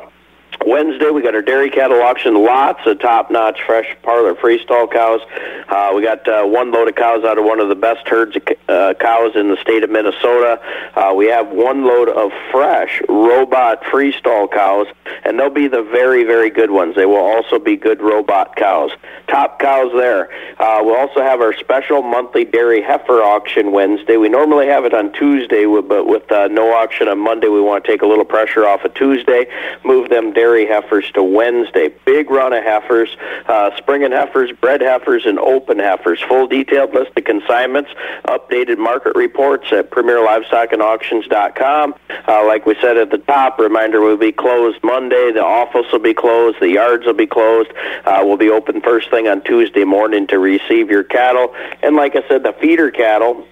[0.65, 2.35] Wednesday, we got our dairy cattle auction.
[2.35, 5.21] Lots of top-notch fresh parlor freestall cows.
[5.69, 8.35] Uh, we got uh, one load of cows out of one of the best herds
[8.35, 10.61] of uh, cows in the state of Minnesota.
[10.95, 14.87] Uh, we have one load of fresh robot freestall cows,
[15.23, 16.95] and they'll be the very, very good ones.
[16.95, 18.91] They will also be good robot cows.
[19.27, 20.29] Top cows there.
[20.59, 24.17] Uh, we'll also have our special monthly dairy heifer auction Wednesday.
[24.17, 27.85] We normally have it on Tuesday, but with uh, no auction on Monday, we want
[27.85, 29.47] to take a little pressure off of Tuesday,
[29.85, 31.89] move them dairy heifers to Wednesday.
[32.05, 33.09] Big run of heifers,
[33.47, 36.21] uh, spring and heifers, bred heifers, and open heifers.
[36.21, 37.89] Full detailed list of consignments,
[38.25, 41.95] updated market reports at PremierLivestockAndAuctions.com.
[42.27, 45.31] Uh, like we said at the top, reminder we'll be closed Monday.
[45.31, 46.59] The office will be closed.
[46.59, 47.71] The yards will be closed.
[48.05, 51.53] Uh, we'll be open first thing on Tuesday morning to receive your cattle.
[51.83, 53.45] And like I said, the feeder cattle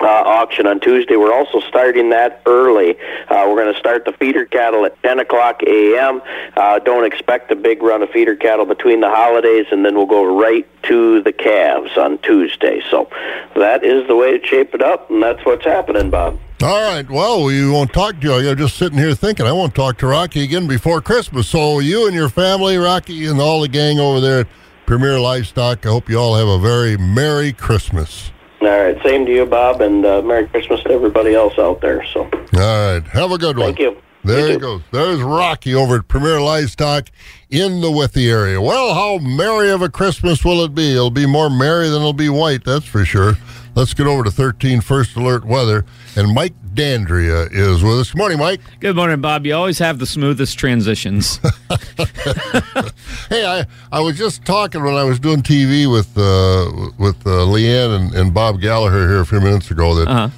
[0.00, 1.16] uh, auction on Tuesday.
[1.16, 2.98] We're also starting that early.
[3.28, 6.22] Uh, we're going to start the feeder cattle at 10 o'clock a.m.
[6.56, 10.06] Uh, don't expect a big run of feeder cattle between the holidays, and then we'll
[10.06, 12.82] go right to the calves on Tuesday.
[12.90, 13.08] So
[13.54, 16.38] that is the way to shape it up, and that's what's happening, Bob.
[16.62, 17.08] All right.
[17.08, 18.50] Well, we won't talk to you.
[18.50, 21.48] I'm just sitting here thinking I won't talk to Rocky again before Christmas.
[21.48, 24.46] So you and your family, Rocky, and all the gang over there at
[24.86, 28.30] Premier Livestock, I hope you all have a very Merry Christmas.
[28.66, 32.04] All right, same to you, Bob, and uh, Merry Christmas to everybody else out there.
[32.12, 33.02] So All right.
[33.12, 33.68] Have a good one.
[33.68, 33.96] Thank you.
[34.24, 34.82] There You he goes.
[34.90, 37.10] There's Rocky over at Premier Livestock
[37.48, 38.60] in the Withee area.
[38.60, 40.92] Well, how merry of a Christmas will it be?
[40.92, 43.34] It'll be more merry than it'll be white, that's for sure.
[43.76, 45.84] Let's get over to 13 First Alert Weather.
[46.16, 48.10] And Mike Dandria is with us.
[48.10, 48.62] Good morning, Mike.
[48.80, 49.44] Good morning, Bob.
[49.44, 51.38] You always have the smoothest transitions.
[53.28, 57.44] Hey, I, I was just talking when I was doing TV with uh, with uh,
[57.44, 60.28] Leanne and, and Bob Gallagher here a few minutes ago that Uh-huh.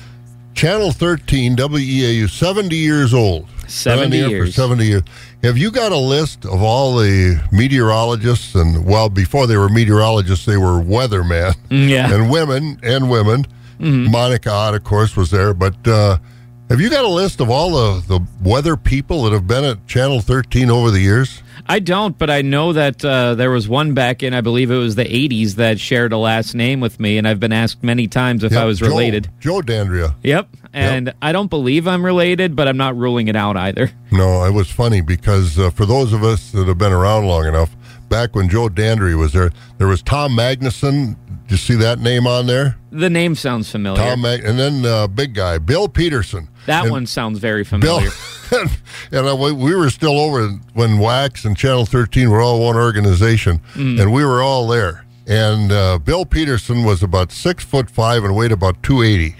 [0.54, 3.46] Channel 13 WEAU 70 years old.
[3.66, 4.48] 70 Been here years.
[4.54, 5.02] For 70 years.
[5.42, 10.44] Have you got a list of all the meteorologists and well before they were meteorologists
[10.44, 12.06] they were weathermen Mm, yeah.
[12.08, 12.14] Mm-hmm.
[12.22, 13.46] and women and women.
[13.80, 16.18] Monica Ott of course was there, but uh,
[16.68, 19.86] have you got a list of all the, the weather people that have been at
[19.86, 21.42] Channel 13 over the years?
[21.70, 24.78] I don't, but I know that uh, there was one back in, I believe it
[24.78, 28.08] was the 80s, that shared a last name with me, and I've been asked many
[28.08, 29.28] times if I was related.
[29.38, 30.14] Joe Dandria.
[30.22, 30.48] Yep.
[30.72, 33.90] And I don't believe I'm related, but I'm not ruling it out either.
[34.10, 37.46] No, it was funny because uh, for those of us that have been around long
[37.46, 37.74] enough,
[38.08, 41.16] back when Joe Dandry was there, there was Tom Magnuson.
[41.48, 42.76] Did you see that name on there?
[42.92, 44.02] The name sounds familiar.
[44.02, 46.48] Tom Mag- and then uh, big guy Bill Peterson.
[46.66, 48.10] that And one sounds very familiar.
[48.50, 48.66] Bill,
[49.12, 52.76] and uh, we we were still over when WAXX and Channel 13 were all one
[52.76, 54.00] organization, Mm.
[54.00, 55.04] and we were all there.
[55.26, 59.36] And uh, Bill Peterson was about six foot five and weighed about 280.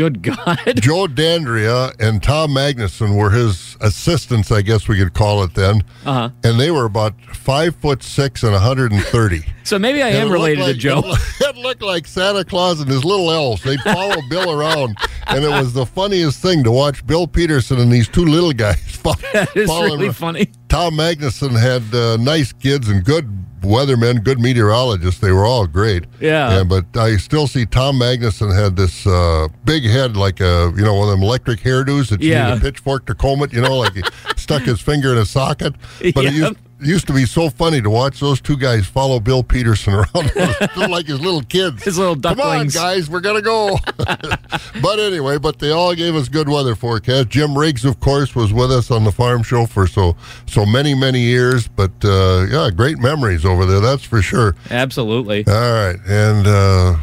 [0.00, 0.58] Good God.
[0.76, 5.82] Joe Dandria and Tom Magnuson were his assistants, I guess we could call it then.
[6.06, 6.30] Uh-huh.
[6.42, 9.44] And they were about five foot six and 130.
[9.62, 11.02] So maybe I And am related to Joe.
[11.42, 13.62] It looked like Santa Claus and his little elves.
[13.62, 14.96] They'd follow Bill around,
[15.28, 18.80] and it was the funniest thing to watch Bill Peterson and these two little guys
[18.96, 20.14] follow, It's following really around.
[20.14, 20.50] funny.
[20.68, 23.28] Tom Magnuson had uh, nice kids and good
[23.60, 25.20] weathermen, good meteorologists.
[25.20, 26.04] They were all great.
[26.20, 26.60] Yeah.
[26.60, 30.82] And, but I still see Tom Magnuson had this uh, big head, like a you
[30.84, 32.50] know one of them electric hairdos that you Yeah.
[32.54, 33.52] need a pitchfork to comb it.
[33.52, 34.02] You know, like he
[34.36, 35.74] stuck his finger in a socket.
[36.14, 36.32] But Yep.
[36.32, 39.94] used, it used to be so funny to watch those two guys follow Bill Peterson
[39.94, 40.32] around,
[40.90, 41.82] like his little kids.
[41.84, 42.74] His little ducklings.
[42.74, 43.78] Come on, guys, we're gonna go.
[44.82, 47.28] but anyway, but they all gave us good weather forecast.
[47.28, 50.16] Jim Riggs, of course, was with us on the farm show for so
[50.46, 51.68] so many many years.
[51.68, 53.80] But uh, yeah, great memories over there.
[53.80, 54.56] That's for sure.
[54.70, 55.46] Absolutely.
[55.46, 56.96] All right, and uh,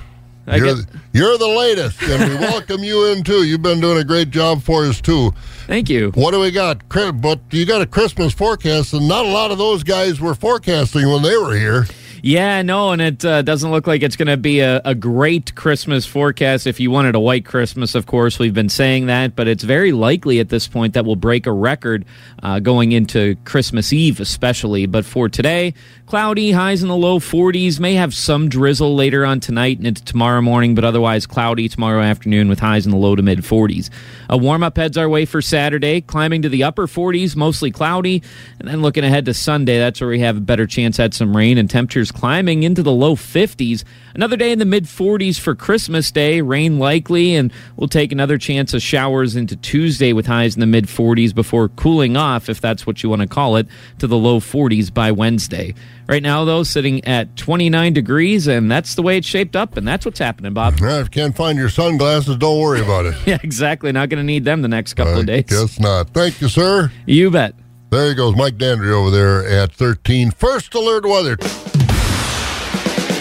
[0.56, 0.76] you're
[1.14, 3.44] you're the latest, and we welcome you in too.
[3.44, 5.34] You've been doing a great job for us too.
[5.68, 6.12] Thank you.
[6.16, 6.88] What do we got?
[6.90, 11.10] But you got a Christmas forecast, and not a lot of those guys were forecasting
[11.10, 11.86] when they were here.
[12.24, 15.54] Yeah, no, and it uh, doesn't look like it's going to be a, a great
[15.54, 16.66] Christmas forecast.
[16.66, 19.92] If you wanted a white Christmas, of course, we've been saying that, but it's very
[19.92, 22.06] likely at this point that we'll break a record
[22.42, 24.88] uh, going into Christmas Eve, especially.
[24.88, 25.76] But for today,
[26.08, 30.04] cloudy, highs in the low 40s, may have some drizzle later on tonight and into
[30.04, 33.92] tomorrow morning, but otherwise cloudy tomorrow afternoon with highs in the low to mid 40s.
[34.30, 38.24] A warm up heads our way for Saturday, climbing to the upper 40s, mostly cloudy,
[38.60, 41.36] and then looking ahead to Sunday, that's where we have a better chance at some
[41.36, 43.84] rain and temperatures climbing into the low 50s.
[44.16, 48.38] Another day in the mid 40s for Christmas Day, rain likely, and we'll take another
[48.38, 52.60] chance of showers into Tuesday with highs in the mid 40s before cooling off, if
[52.60, 53.68] that's what you want to call it,
[54.00, 55.74] to the low 40s by Wednesday.
[56.08, 59.88] Right now, though, sitting at 29 degrees, and that's the way it's shaped up, and
[59.88, 60.80] that's what's happening, Bob.
[60.80, 63.16] Now, if you can't find your sunglasses, don't worry about it.
[63.26, 63.92] yeah, exactly.
[63.92, 65.46] Not going to need them the next couple I of days.
[65.48, 66.10] guess not.
[66.12, 66.92] Thank you, sir.
[67.06, 67.56] You bet.
[67.90, 70.32] There he goes, Mike Dandry over there at 13.
[70.32, 71.38] First alert weather.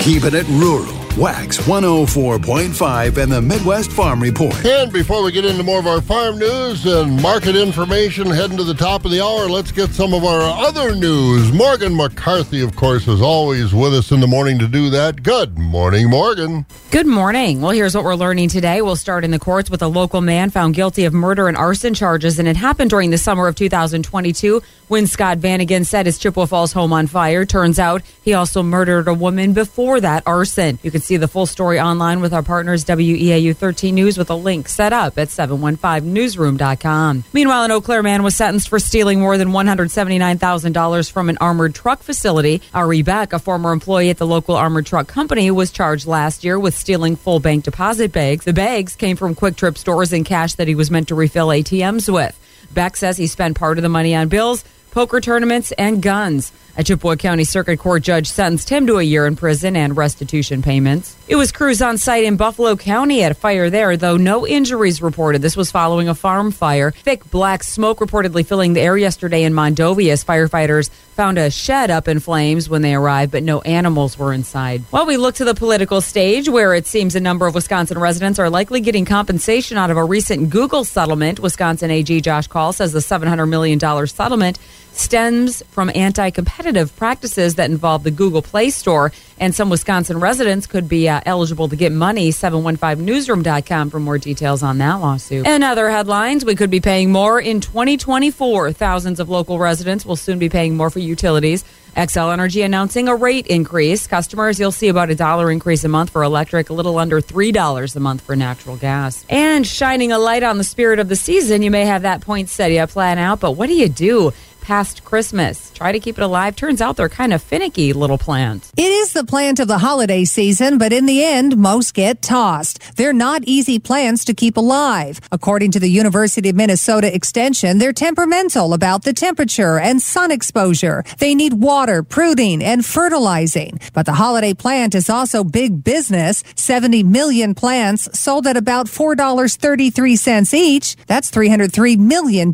[0.07, 1.06] Keeping it rural.
[1.17, 4.55] WAXX 104.5 and the Midwest Farm Report.
[4.67, 8.65] And before we get into more of our farm news and market information heading to
[8.65, 11.51] the top of the hour, let's get some of our other news.
[11.55, 15.23] Morgan McCarthy, of course, is always with us in the morning to do that.
[15.23, 16.67] Good morning, Morgan.
[16.91, 17.63] Good morning.
[17.63, 18.83] Well, here's what we're learning today.
[18.83, 21.95] We'll start in the courts with a local man found guilty of murder and arson
[21.95, 26.45] charges, and it happened during the summer of 2022 when Scott Vanagan set his Chippewa
[26.45, 27.47] Falls home on fire.
[27.47, 30.79] Turns out he also murdered a woman before that arson.
[30.83, 34.35] You can see the full story online with our partners WEAU 13 News with a
[34.35, 37.25] link set up at 715newsroom.com.
[37.33, 41.75] Meanwhile, an Eau Claire man was sentenced for stealing more than $179,000 from an armored
[41.75, 42.61] truck facility.
[42.75, 46.59] Ari Beck, a former employee at the local armored truck company, was charged last year
[46.59, 48.45] with stealing full bank deposit bags.
[48.45, 51.49] The bags came from Kwik Trip stores and cash that he was meant to refill
[51.49, 52.39] ATMs with.
[52.75, 56.53] Beck says he spent part of the money on bills, poker tournaments, and guns.
[56.79, 60.61] A Chippewa County Circuit Court judge sentenced him to a year in prison and restitution
[60.61, 61.17] payments.
[61.27, 65.01] It was crews on site in Buffalo County at a fire there, though no injuries
[65.01, 65.41] reported.
[65.41, 66.91] This was following a farm fire.
[66.91, 71.91] Thick black smoke reportedly filling the air yesterday in Mondovia as firefighters found a shed
[71.91, 74.83] up in flames when they arrived, but no animals were inside.
[74.91, 78.39] While we look to the political stage, where it seems a number of Wisconsin residents
[78.39, 82.93] are likely getting compensation out of a recent Google settlement, Wisconsin AG Josh Kaul says
[82.93, 84.59] the $700 million settlement
[84.93, 86.66] stems from anti competitive
[86.97, 91.69] practices that involve the Google Play Store, and some Wisconsin residents could be uh, eligible
[91.69, 92.31] to get money.
[92.31, 95.47] 715newsroom.com for more details on that lawsuit.
[95.47, 98.73] And other headlines we could be paying more in 2024.
[98.73, 101.65] Thousands of local residents will soon be paying more for utilities.
[101.97, 104.07] Xcel Energy announcing a rate increase.
[104.07, 107.97] Customers, you'll see about a dollar increase a month for electric, a little under $3
[107.97, 109.25] a month for natural gas.
[109.31, 112.87] And shining a light on the spirit of the season, you may have that poinsettia
[112.89, 114.35] plan out, but what do you do?
[114.67, 115.71] Past Christmas.
[115.71, 116.57] Try to keep it alive.
[116.57, 118.73] Turns out they're kind of finicky little plants.
[118.77, 122.97] It is the plant of the holiday season, but in the end, most get tossed.
[122.97, 125.21] They're not easy plants to keep alive.
[125.31, 131.05] According to the University of Minnesota Extension, they're temperamental about the temperature and sun exposure.
[131.19, 133.79] They need water, pruning, and fertilizing.
[133.93, 136.43] But the holiday plant is also big business.
[136.57, 140.97] 70 million plants sold at about $4.33 each.
[141.07, 142.51] That's $303 million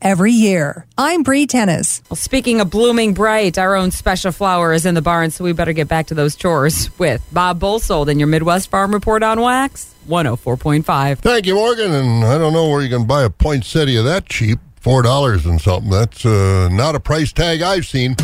[0.00, 0.86] every year.
[0.96, 2.02] I'm Bree Tennis.
[2.08, 5.52] Well, speaking of blooming bright, our own special flower is in the barn, so we
[5.52, 9.38] better get back to those chores with Bob Bosold and your Midwest Farm Report on
[9.38, 11.18] WAXX 104.5.
[11.18, 11.92] Thank you, Morgan.
[11.92, 14.58] And I don't know where you can buy a poinsettia that cheap.
[14.80, 15.90] Four dollars and something.
[15.90, 18.14] That's uh, not a price tag I've seen.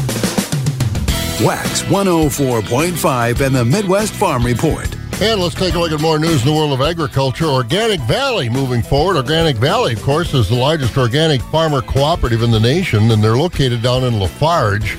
[1.41, 4.96] WAXX 104.5 and the Midwest Farm Report.
[5.19, 7.47] And let's take a look at more news in the world of agriculture.
[7.47, 9.17] Organic Valley moving forward.
[9.17, 13.39] Organic Valley, of course, is the largest organic farmer cooperative in the nation, and they're
[13.39, 14.99] located down in La Farge.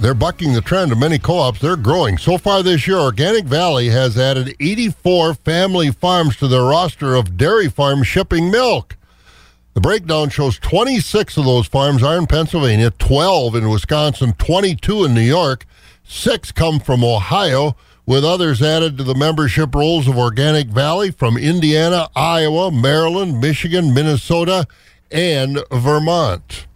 [0.00, 1.60] They're bucking the trend of many co ops.
[1.60, 2.18] They're growing.
[2.18, 7.36] So far this year, Organic Valley has added 84 family farms to their roster of
[7.36, 8.96] dairy farms shipping milk.
[9.74, 15.14] The breakdown shows 26 of those farms are in Pennsylvania, 12 in Wisconsin, 22 in
[15.14, 15.66] New York,
[16.02, 17.76] six come from Ohio
[18.06, 23.94] with others added to the membership rolls of Organic Valley from Indiana, Iowa, Maryland, Michigan,
[23.94, 24.66] Minnesota,
[25.10, 26.66] and Vermont.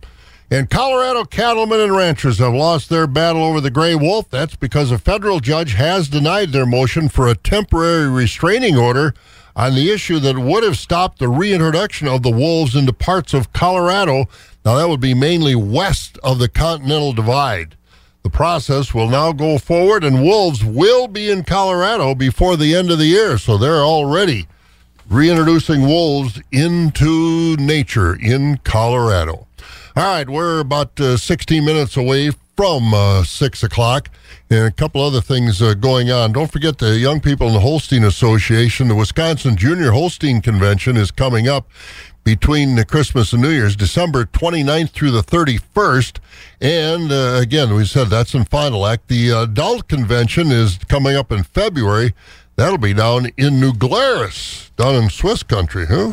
[0.51, 4.31] And Colorado cattlemen and ranchers have lost their battle over the gray wolf.
[4.31, 9.13] That's because a federal judge has denied their motion for a temporary restraining order
[9.55, 13.53] on the issue that would have stopped the reintroduction of the wolves into parts of
[13.53, 14.25] Colorado.
[14.65, 17.77] Now, that would be mainly west of the Continental Divide.
[18.23, 22.91] The process will now go forward, and wolves will be in Colorado before the end
[22.91, 23.39] of the year.
[23.39, 24.47] So they're already
[25.09, 29.47] reintroducing wolves into nature in Colorado.
[29.97, 34.11] All right, we're about uh, 16 minutes away from uh, 6 o'clock,
[34.51, 36.33] and a couple other things uh, going on.
[36.33, 38.89] Don't forget the young people in the Holstein Association.
[38.89, 41.69] The Wisconsin Junior Holstein Convention is coming up
[42.29, 46.19] between Christmas and New Year's, December 29th through the 31st.
[46.61, 49.07] And uh, again, we said that's in du Lac.
[49.07, 52.13] The adult convention is coming up in February.
[52.57, 56.13] That'll be down in New Glarus, down in Swiss country, huh?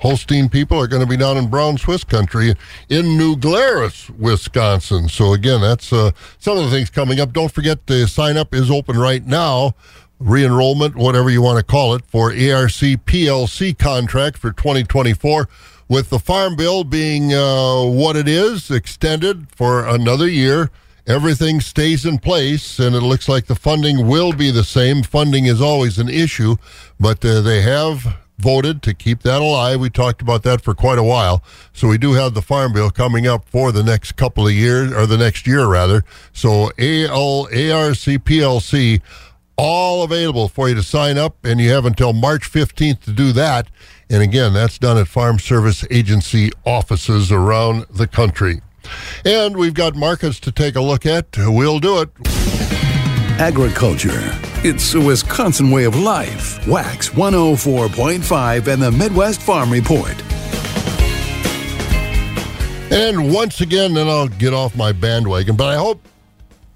[0.00, 2.54] Holstein people are going to be down in Brown Swiss country
[2.90, 5.08] in New Glarus, Wisconsin.
[5.08, 7.32] So again, that's uh, some of the things coming up.
[7.32, 9.74] Don't forget the sign up is open right now
[10.18, 12.70] re-enrollment, whatever you want to call it, for ARC
[13.06, 15.48] PLC contract for 2024.
[15.88, 20.70] With the Farm Bill being uh, what it is, extended for another year,
[21.06, 25.02] everything stays in place, and it looks like the funding will be the same.
[25.02, 26.56] Funding is always an issue,
[26.98, 29.80] but uh, they have voted to keep that alive.
[29.80, 31.42] We talked about that for quite a while.
[31.72, 34.92] So we do have the Farm Bill coming up for the next couple of years,
[34.92, 36.04] or the next year rather.
[36.32, 39.00] So AL, ARC PLC
[39.56, 43.32] all available for you to sign up, and you have until March 15th to do
[43.32, 43.68] that.
[44.10, 48.60] And again, that's done at Farm Service Agency offices around the country.
[49.24, 51.26] And we've got markets to take a look at.
[51.36, 52.10] We'll do it.
[53.38, 54.30] Agriculture.
[54.64, 56.64] It's a Wisconsin way of life.
[56.66, 60.14] WAXX 104.5 and the Midwest Farm Report.
[62.90, 66.06] And once again, then I'll get off my bandwagon, but I hope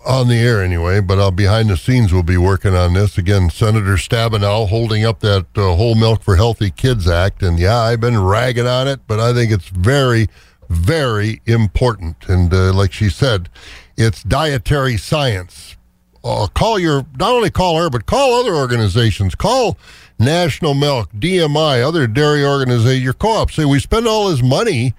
[0.05, 3.19] on the air anyway, but behind the scenes we'll be working on this.
[3.19, 7.43] Again, Senator Stabenow holding up that uh, Whole Milk for Healthy Kids Act.
[7.43, 10.29] And yeah, I've been ragging on it, but I think it's very,
[10.69, 12.29] very important.
[12.29, 13.49] And uh, like she said,
[13.97, 15.77] it's dietary science.
[16.25, 19.35] Uh, call your, not only call her, but call other organizations.
[19.35, 19.79] Call
[20.19, 23.51] National Milk, DMI, other dairy organizations, your co op.
[23.51, 24.95] Say, we spend all this money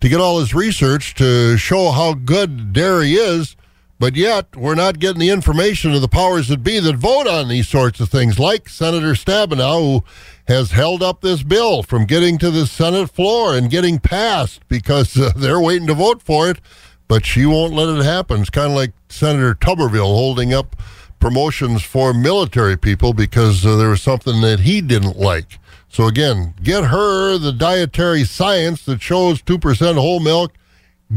[0.00, 3.56] to get all this research to show how good dairy is
[3.98, 7.48] but yet, we're not getting the information of the powers that be that vote on
[7.48, 10.04] these sorts of things, like Senator Stabenow, who
[10.48, 15.16] has held up this bill from getting to the Senate floor and getting passed because
[15.16, 16.60] uh, they're waiting to vote for it,
[17.08, 18.42] but she won't let it happen.
[18.42, 20.76] It's kind of like Senator Tuberville holding up
[21.18, 25.58] promotions for military people because uh, there was something that he didn't like.
[25.88, 30.52] So, again, get her the dietary science that shows 2% whole milk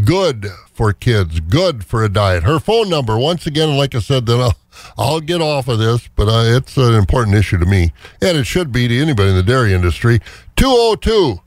[0.06, 2.44] good for kids, good for a diet.
[2.44, 4.56] Her phone number, once again, like I said, then I'll,
[4.98, 8.46] I'll get off of this, but uh, it's an important issue to me, and it
[8.46, 10.20] should be to anybody in the dairy industry.
[10.56, 11.42] 202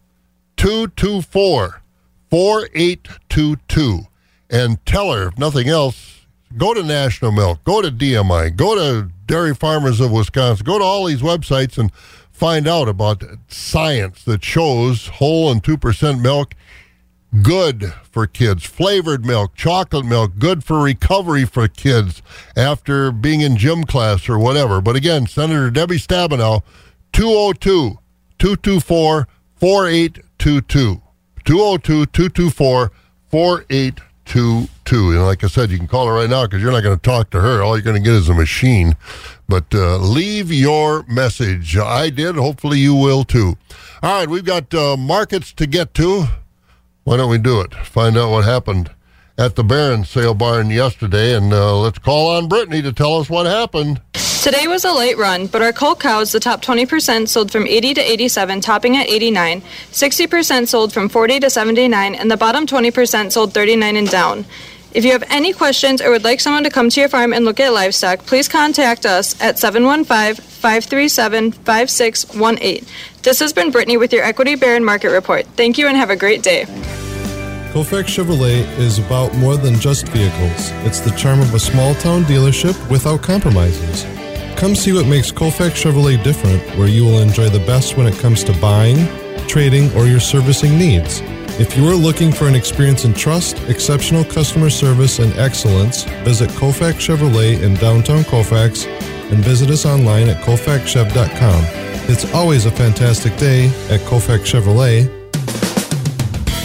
[0.57, 1.82] 224
[2.30, 4.07] 4822.
[4.51, 6.26] And tell her, if nothing else,
[6.57, 10.84] go to National Milk, go to DMI, go to Dairy Farmers of Wisconsin, go to
[10.84, 11.93] all these websites and
[12.30, 16.55] find out about science that shows whole and 2% milk
[17.41, 18.64] good for kids.
[18.64, 22.20] Flavored milk, chocolate milk, good for recovery for kids
[22.57, 24.80] after being in gym class or whatever.
[24.80, 26.62] But again, Senator Debbie Stabenow,
[27.12, 27.99] 202
[28.39, 31.03] 224 4822.
[31.45, 32.93] 202 224
[33.30, 35.11] 4822.
[35.11, 37.03] And like I said, you can call her right now because you're not going to
[37.03, 37.62] talk to her.
[37.62, 38.97] All you're going to get is a machine.
[39.49, 41.76] But uh, leave your message.
[41.76, 42.37] I did.
[42.37, 43.57] Hopefully you will too.
[44.03, 46.26] All right, we've got uh, markets to get to.
[47.05, 47.75] Why don't we do it?
[47.75, 48.91] Find out what happened
[49.37, 53.29] at the Barron sale barn yesterday, and uh, let's call on Brittany to tell us
[53.29, 54.01] what happened.
[54.43, 57.95] Today was a late run, but our cull cows, the top 20%, sold from 80
[57.95, 59.63] to 87, topping at 89.
[59.63, 64.45] 60% sold from 40 to 79, and the bottom 20% sold 39 and down.
[64.95, 67.47] If you have any questions or would like someone to come to your farm and
[67.47, 72.86] look at livestock, please contact us at 715 537 5618.
[73.22, 75.47] This has been Brittany with your Equity Barron Market Report.
[75.57, 76.66] Thank you and have a great day.
[77.72, 80.70] Colfax Chevrolet is about more than just vehicles.
[80.86, 84.05] It's the charm of a small town dealership without compromises.
[84.59, 88.18] Come see what makes Colfax Chevrolet different, where you will enjoy the best when it
[88.18, 89.07] comes to buying,
[89.49, 91.22] trading, or your servicing needs.
[91.59, 96.49] If you are looking for an experience in trust, exceptional customer service, and excellence, visit
[96.51, 101.65] Colfax Chevrolet in downtown Colfax and visit us online at colfaxchev.com.
[102.11, 105.05] It's always a fantastic day at Colfax Chevrolet.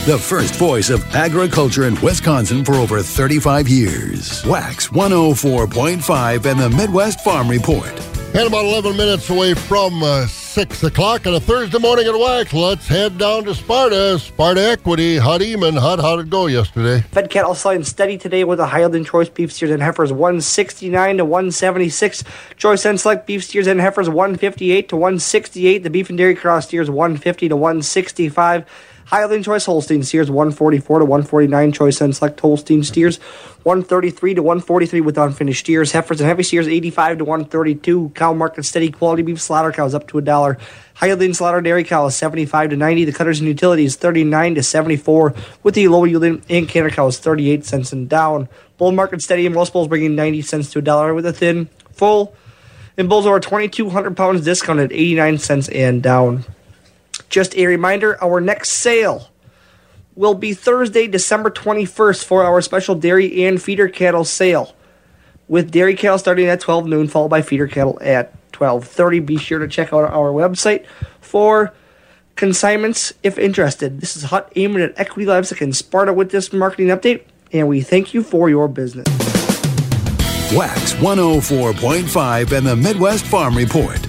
[0.05, 4.41] The first voice of agriculture in Wisconsin for over 35 years.
[4.43, 8.16] WAXX 104.5 and the Midwest Farm Report.
[8.33, 12.53] And about 11 minutes away from uh, 6 o'clock on a Thursday morning at WAXX,
[12.53, 14.19] let's head down to Sparta.
[14.19, 15.79] Sparta Equity, Hot Eamon.
[15.79, 17.01] Hot, how'd it go yesterday?
[17.11, 21.25] Fed cattle selling steady today with a Highland choice beef steers and heifers 169 to
[21.25, 22.23] 176.
[22.57, 25.79] Choice and select beef steers and heifers 158 to 168.
[25.79, 28.65] The beef and dairy cross steers 150 to 165.
[29.07, 31.71] Highland Choice Holstein steers 144 to 149.
[31.71, 33.19] Choice and Select Holstein steers
[33.63, 35.93] 133 to 143 with unfinished steers.
[35.93, 38.11] Heifers and heavy steers 85 to 132.
[38.13, 40.57] Cow market steady quality beef slaughter cows up to a dollar.
[40.95, 43.05] Highland slaughter dairy cows 75 to 90.
[43.05, 45.33] The cutters and utilities 39 to 74
[45.63, 48.49] with the low yielding and canner cows 38 cents and down.
[48.77, 51.69] Bull market steady and most bulls bringing 90 cents to a dollar with a thin,
[51.93, 52.35] full,
[52.97, 56.43] and bulls over 2,200 pounds discounted 89 cents and down.
[57.29, 59.29] Just a reminder our next sale
[60.15, 64.75] will be Thursday, December 21st for our special dairy and feeder cattle sale.
[65.47, 69.19] With dairy cattle starting at 12 noon, followed by feeder cattle at 12:30.
[69.19, 70.85] Be sure to check out our website
[71.21, 71.73] for
[72.35, 74.01] consignments if interested.
[74.01, 77.21] This is Hut Eamon at Equity Livestock in Sparta with this marketing update,
[77.53, 79.07] and we thank you for your business.
[80.49, 83.99] WAXX 104.5 and the Midwest Farm Report.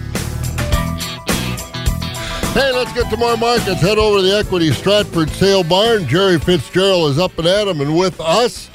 [2.55, 3.81] Hey, let's get to more markets.
[3.81, 6.07] Head over to the Equity Stratford Sale Barn.
[6.09, 8.69] Jerry Fitzgerald is up and at 'em and with us.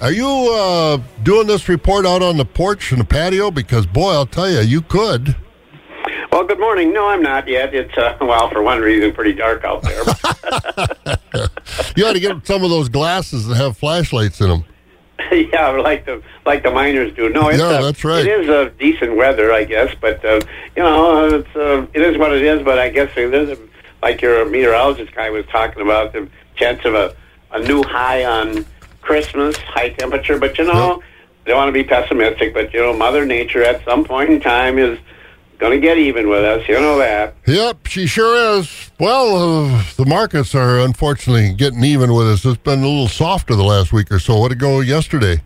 [0.00, 3.50] Are you uh, doing this report out on the porch and the patio?
[3.50, 5.34] Because, boy, I'll tell you, you could.
[6.30, 6.92] Well, good morning.
[6.92, 7.74] No, I'm not yet.
[7.74, 10.02] It's, uh, well, for one reason, pretty dark out there.
[11.96, 14.64] You ought to get some of those glasses that have flashlights in them.
[15.52, 17.28] yeah, like the like the miners do.
[17.28, 18.26] No, it's, Yeah, uh, that's right.
[18.26, 20.40] It is a decent weather, I guess, but uh,
[20.76, 22.62] you know, it's uh, it is what it is.
[22.62, 23.58] But I guess there's a,
[24.02, 27.14] like your meteorologist guy was talking about the chance of a
[27.52, 28.66] a new high on
[29.00, 30.38] Christmas, high temperature.
[30.38, 31.02] But you know,
[31.44, 34.40] I don't want to be pessimistic, but you know, Mother Nature at some point in
[34.40, 34.98] time is
[35.58, 36.66] to get even with us.
[36.68, 37.34] You know that.
[37.46, 38.90] Yep, she sure is.
[38.98, 42.44] Well, uh, the markets are unfortunately getting even with us.
[42.44, 44.38] It's been a little softer the last week or so.
[44.38, 45.40] What it go yesterday?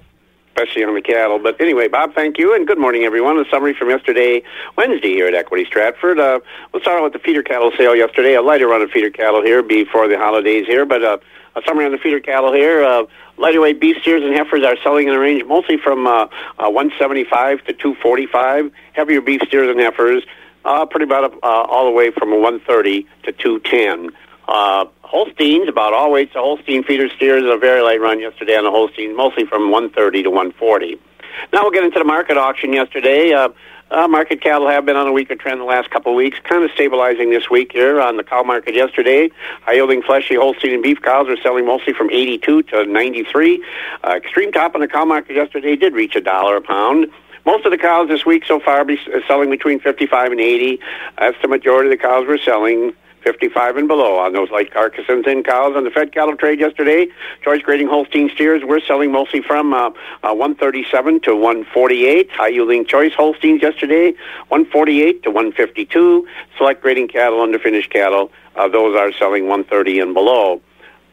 [0.60, 1.38] especially on the cattle.
[1.38, 3.38] But anyway, Bob, thank you, and good morning, everyone.
[3.38, 4.42] A summary from yesterday,
[4.76, 6.18] Wednesday, here at Equity Stratford.
[6.18, 6.40] Uh,
[6.72, 8.34] we'll start with the feeder cattle sale yesterday.
[8.34, 11.18] A lighter run of feeder cattle here before the holidays here, but uh,
[11.56, 12.84] a summary on the feeder cattle here.
[12.84, 13.04] Uh,
[13.40, 16.26] lighter weight beef steers and heifers are selling in a range mostly from uh,
[16.58, 18.70] uh, 175 to 245.
[18.92, 20.22] Heavier beef steers and heifers,
[20.64, 24.10] uh, pretty about uh, all the way from 130 to 210.
[24.46, 26.34] Uh, Holsteins, about all weights.
[26.34, 30.22] The Holstein feeder steers a very light run yesterday on the Holstein, mostly from 130
[30.24, 31.00] to 140.
[31.52, 33.32] Now we'll get into the market auction yesterday.
[33.32, 33.48] Uh,
[33.90, 36.62] uh, market cattle have been on a weaker trend the last couple of weeks, kind
[36.64, 39.30] of stabilizing this week here on the cow market yesterday.
[39.62, 43.64] High yielding fleshy Holstein and beef cows are selling mostly from 82 to 93.
[44.04, 47.06] Uh, extreme top on the cow market yesterday did reach a dollar a pound.
[47.46, 50.80] Most of the cows this week so far uh, selling between 55 and 80.
[51.18, 52.94] That's the majority of the cows we're selling.
[53.22, 56.60] 55 and below on those light carcass and thin cows on the fed cattle trade
[56.60, 57.08] yesterday.
[57.42, 59.90] Choice grading Holstein steers we're selling mostly from uh,
[60.22, 62.30] uh, 137 to 148.
[62.32, 64.12] High yielding choice Holsteins yesterday
[64.48, 66.26] 148 to 152.
[66.56, 70.60] Select grading cattle under finished cattle uh, those are selling 130 and below.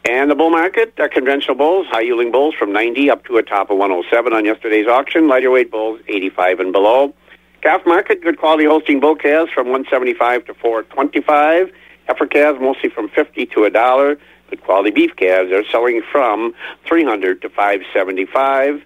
[0.06, 3.44] And the bull market, uh, conventional bulls, high yielding bulls from 90 up to a
[3.44, 5.28] top of 107 on yesterday's auction.
[5.28, 7.14] Lighter weight bulls 85 and below.
[7.62, 11.72] Calf market, good quality Holstein bull calves from 175 to 425.
[12.08, 14.18] Heifer calves mostly from 50 to a dollar.
[14.50, 16.54] Good quality beef calves are selling from
[16.86, 18.82] 300 to 575.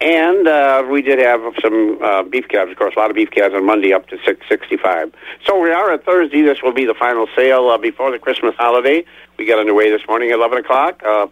[0.00, 3.30] And uh, we did have some uh, beef calves, of course, a lot of beef
[3.30, 5.12] calves on Monday up to 665.
[5.46, 6.42] So we are at Thursday.
[6.42, 9.04] This will be the final sale uh, before the Christmas holiday.
[9.38, 11.02] We got underway this morning at 11 o'clock.
[11.04, 11.28] Uh,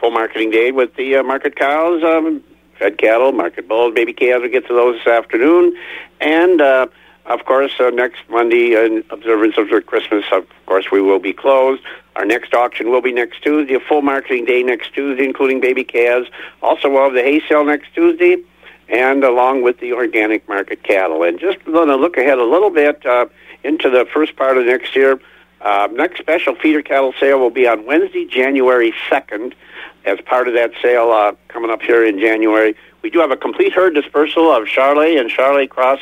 [0.00, 2.42] full marketing day with the uh, market cows, um,
[2.78, 4.40] fed cattle, market bulls, baby calves.
[4.40, 5.76] We'll get to those this afternoon.
[6.20, 6.86] And uh,
[7.26, 11.82] of course, uh, next Monday, in observance of Christmas, of course, we will be closed.
[12.16, 15.84] Our next auction will be next Tuesday, a full marketing day next Tuesday, including baby
[15.84, 16.28] calves.
[16.62, 18.36] Also, we'll have the hay sale next Tuesday,
[18.88, 21.22] and along with the organic market cattle.
[21.22, 23.26] And just going to look ahead a little bit uh,
[23.64, 25.18] into the first part of next year.
[25.60, 29.54] Uh, next special feeder cattle sale will be on Wednesday, January 2nd.
[30.04, 33.36] As part of that sale uh, coming up here in January, we do have a
[33.36, 36.00] complete herd dispersal of Charolais and Charolais cross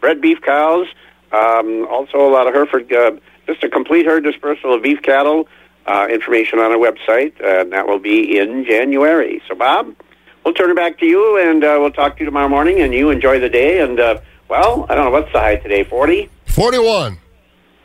[0.00, 0.86] bred beef cows.
[1.32, 3.16] Um, also, a lot of Hereford, uh,
[3.48, 5.48] just a complete herd dispersal of beef cattle.
[5.86, 9.42] Uh, information on our website, and that will be in January.
[9.46, 9.94] So, Bob,
[10.42, 12.80] we'll turn it back to you, and uh, we'll talk to you tomorrow morning.
[12.80, 13.82] And you enjoy the day.
[13.82, 16.30] And uh, well, I don't know what's the high today, forty.
[16.46, 17.18] 41.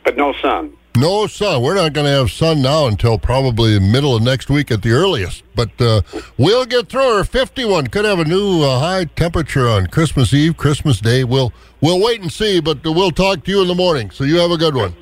[0.02, 0.74] But no sun.
[0.96, 1.62] No sun.
[1.62, 4.82] We're not going to have sun now until probably the middle of next week at
[4.82, 5.44] the earliest.
[5.54, 6.02] But uh,
[6.36, 7.24] we'll get through her.
[7.24, 11.22] 51 could have a new uh, high temperature on Christmas Eve, Christmas Day.
[11.22, 14.10] We'll we'll wait and see, but we'll talk to you in the morning.
[14.10, 14.94] So you have a good one.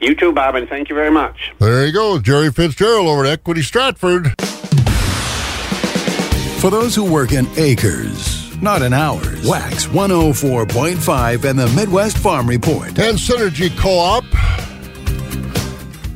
[0.00, 1.52] You too, Bob, and thank you very much.
[1.58, 4.34] There you go, Jerry Fitzgerald over at Equity Stratford.
[6.60, 12.48] For those who work in acres, not in hours, WAXX 104.5 and the Midwest Farm
[12.48, 12.88] Report.
[12.98, 14.24] And Synergy Co-op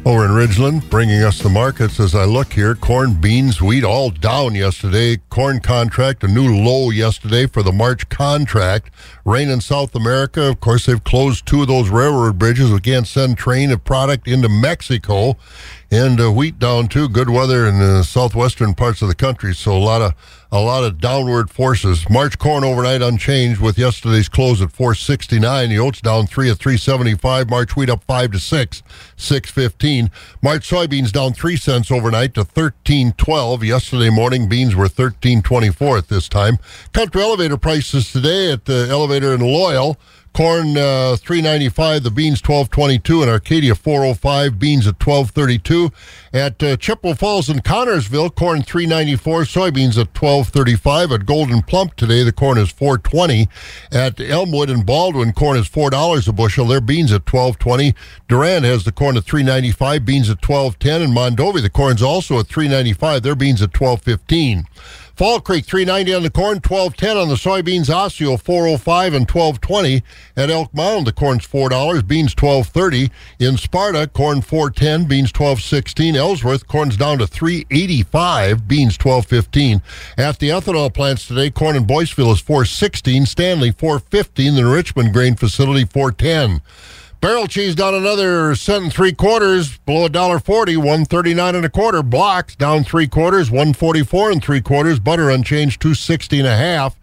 [0.07, 2.77] over in Ridgeland, bringing us the markets as I look here.
[2.77, 5.17] Corn, beans, wheat, all down yesterday.
[5.31, 8.93] Corn contract, a new low yesterday for the March contract.
[9.25, 10.43] Rain in South America.
[10.43, 12.71] Of course, they've closed two of those railroad bridges.
[12.71, 15.39] We can't send train of product into Mexico.
[15.91, 17.09] And uh, wheat down too.
[17.09, 20.15] Good weather in the southwestern parts of the country, so a lot of
[20.53, 22.09] a lot of downward forces.
[22.09, 25.71] March corn overnight unchanged with yesterday's close at 469.
[25.71, 27.51] The oats down three at 375.
[27.51, 28.83] March wheat up five to six,
[29.17, 30.11] 615.
[30.43, 33.65] March soybeans down three cents overnight to 1312.
[33.65, 36.59] Yesterday morning beans were 1324 at this time.
[36.93, 39.99] Country elevator prices today at the elevator in Loyal.
[40.37, 45.91] Corn uh, 395, the beans 1222, and Arcadia 405, beans at 1232.
[46.37, 51.13] At uh, Chippewa Falls and Connorsville, corn 394, soybeans at 1235.
[51.13, 53.49] At Gold'n Plump today, the corn is 420.
[53.91, 56.67] At Elmwood and Baldwin, corn is four dollars a bushel.
[56.67, 57.95] Their beans at 1220.
[58.29, 62.49] Durand has the corn at 395, beans at 1210, and Mondovi the corn's also at
[62.49, 63.23] 395.
[63.23, 64.67] Their beans at 1215.
[65.17, 70.03] Fall Creek 390 on the corn, 1210 on the soybeans, Osseo 405 and 1220.
[70.37, 73.11] At Elk Mound, the corn's $4, beans 1230.
[73.39, 76.17] In Sparta, corn 410, beans 1216.
[76.27, 79.81] Ellsworth, corn's down to 385, beans 1215.
[80.19, 85.37] At the ethanol plants today, corn in Boyceville is 416, Stanley 415, the Richmond grain
[85.37, 86.63] facility 410.
[87.21, 91.55] Barrel cheese down another cent and three quarters, below a dollar forty, one thirty nine
[91.55, 92.03] and a quarter.
[92.03, 94.99] Blocks down three quarters, one forty four and three quarters.
[94.99, 96.97] Butter unchanged, two sixty and a half.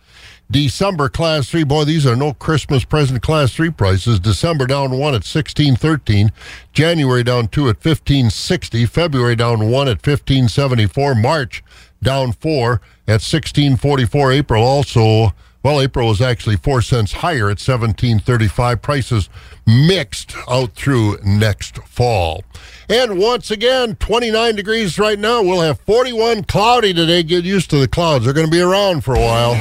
[0.54, 4.20] December class three, boy, these are no Christmas present class three prices.
[4.20, 6.32] December down one at sixteen thirteen,
[6.74, 11.64] January down two at fifteen sixty, February down one at fifteen seventy four, March
[12.04, 14.32] down four at sixteen forty four.
[14.32, 15.34] April also.
[15.64, 18.82] Well, April was actually four cents higher at 17.35.
[18.82, 19.30] Prices
[19.66, 22.44] mixed out through next fall.
[22.90, 25.42] And once again, 29 degrees right now.
[25.42, 27.24] We'll have 41 cloudy today.
[27.24, 28.26] Get used to the clouds.
[28.26, 29.56] They're going to be around for a while.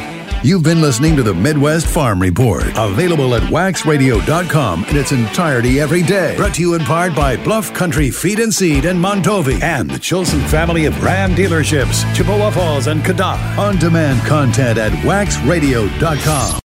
[0.45, 6.03] You've been listening to the Midwest Farm Report, available at waxradio.com in its entirety every
[6.03, 6.37] day.
[6.37, 10.01] Brought to you in part by Bluff Country Feed and Seed and Mondovi and the
[10.01, 13.57] Chilson family of Ram dealerships, Chippewa Falls and Cadott.
[13.57, 16.61] On demand content at waxradio.com.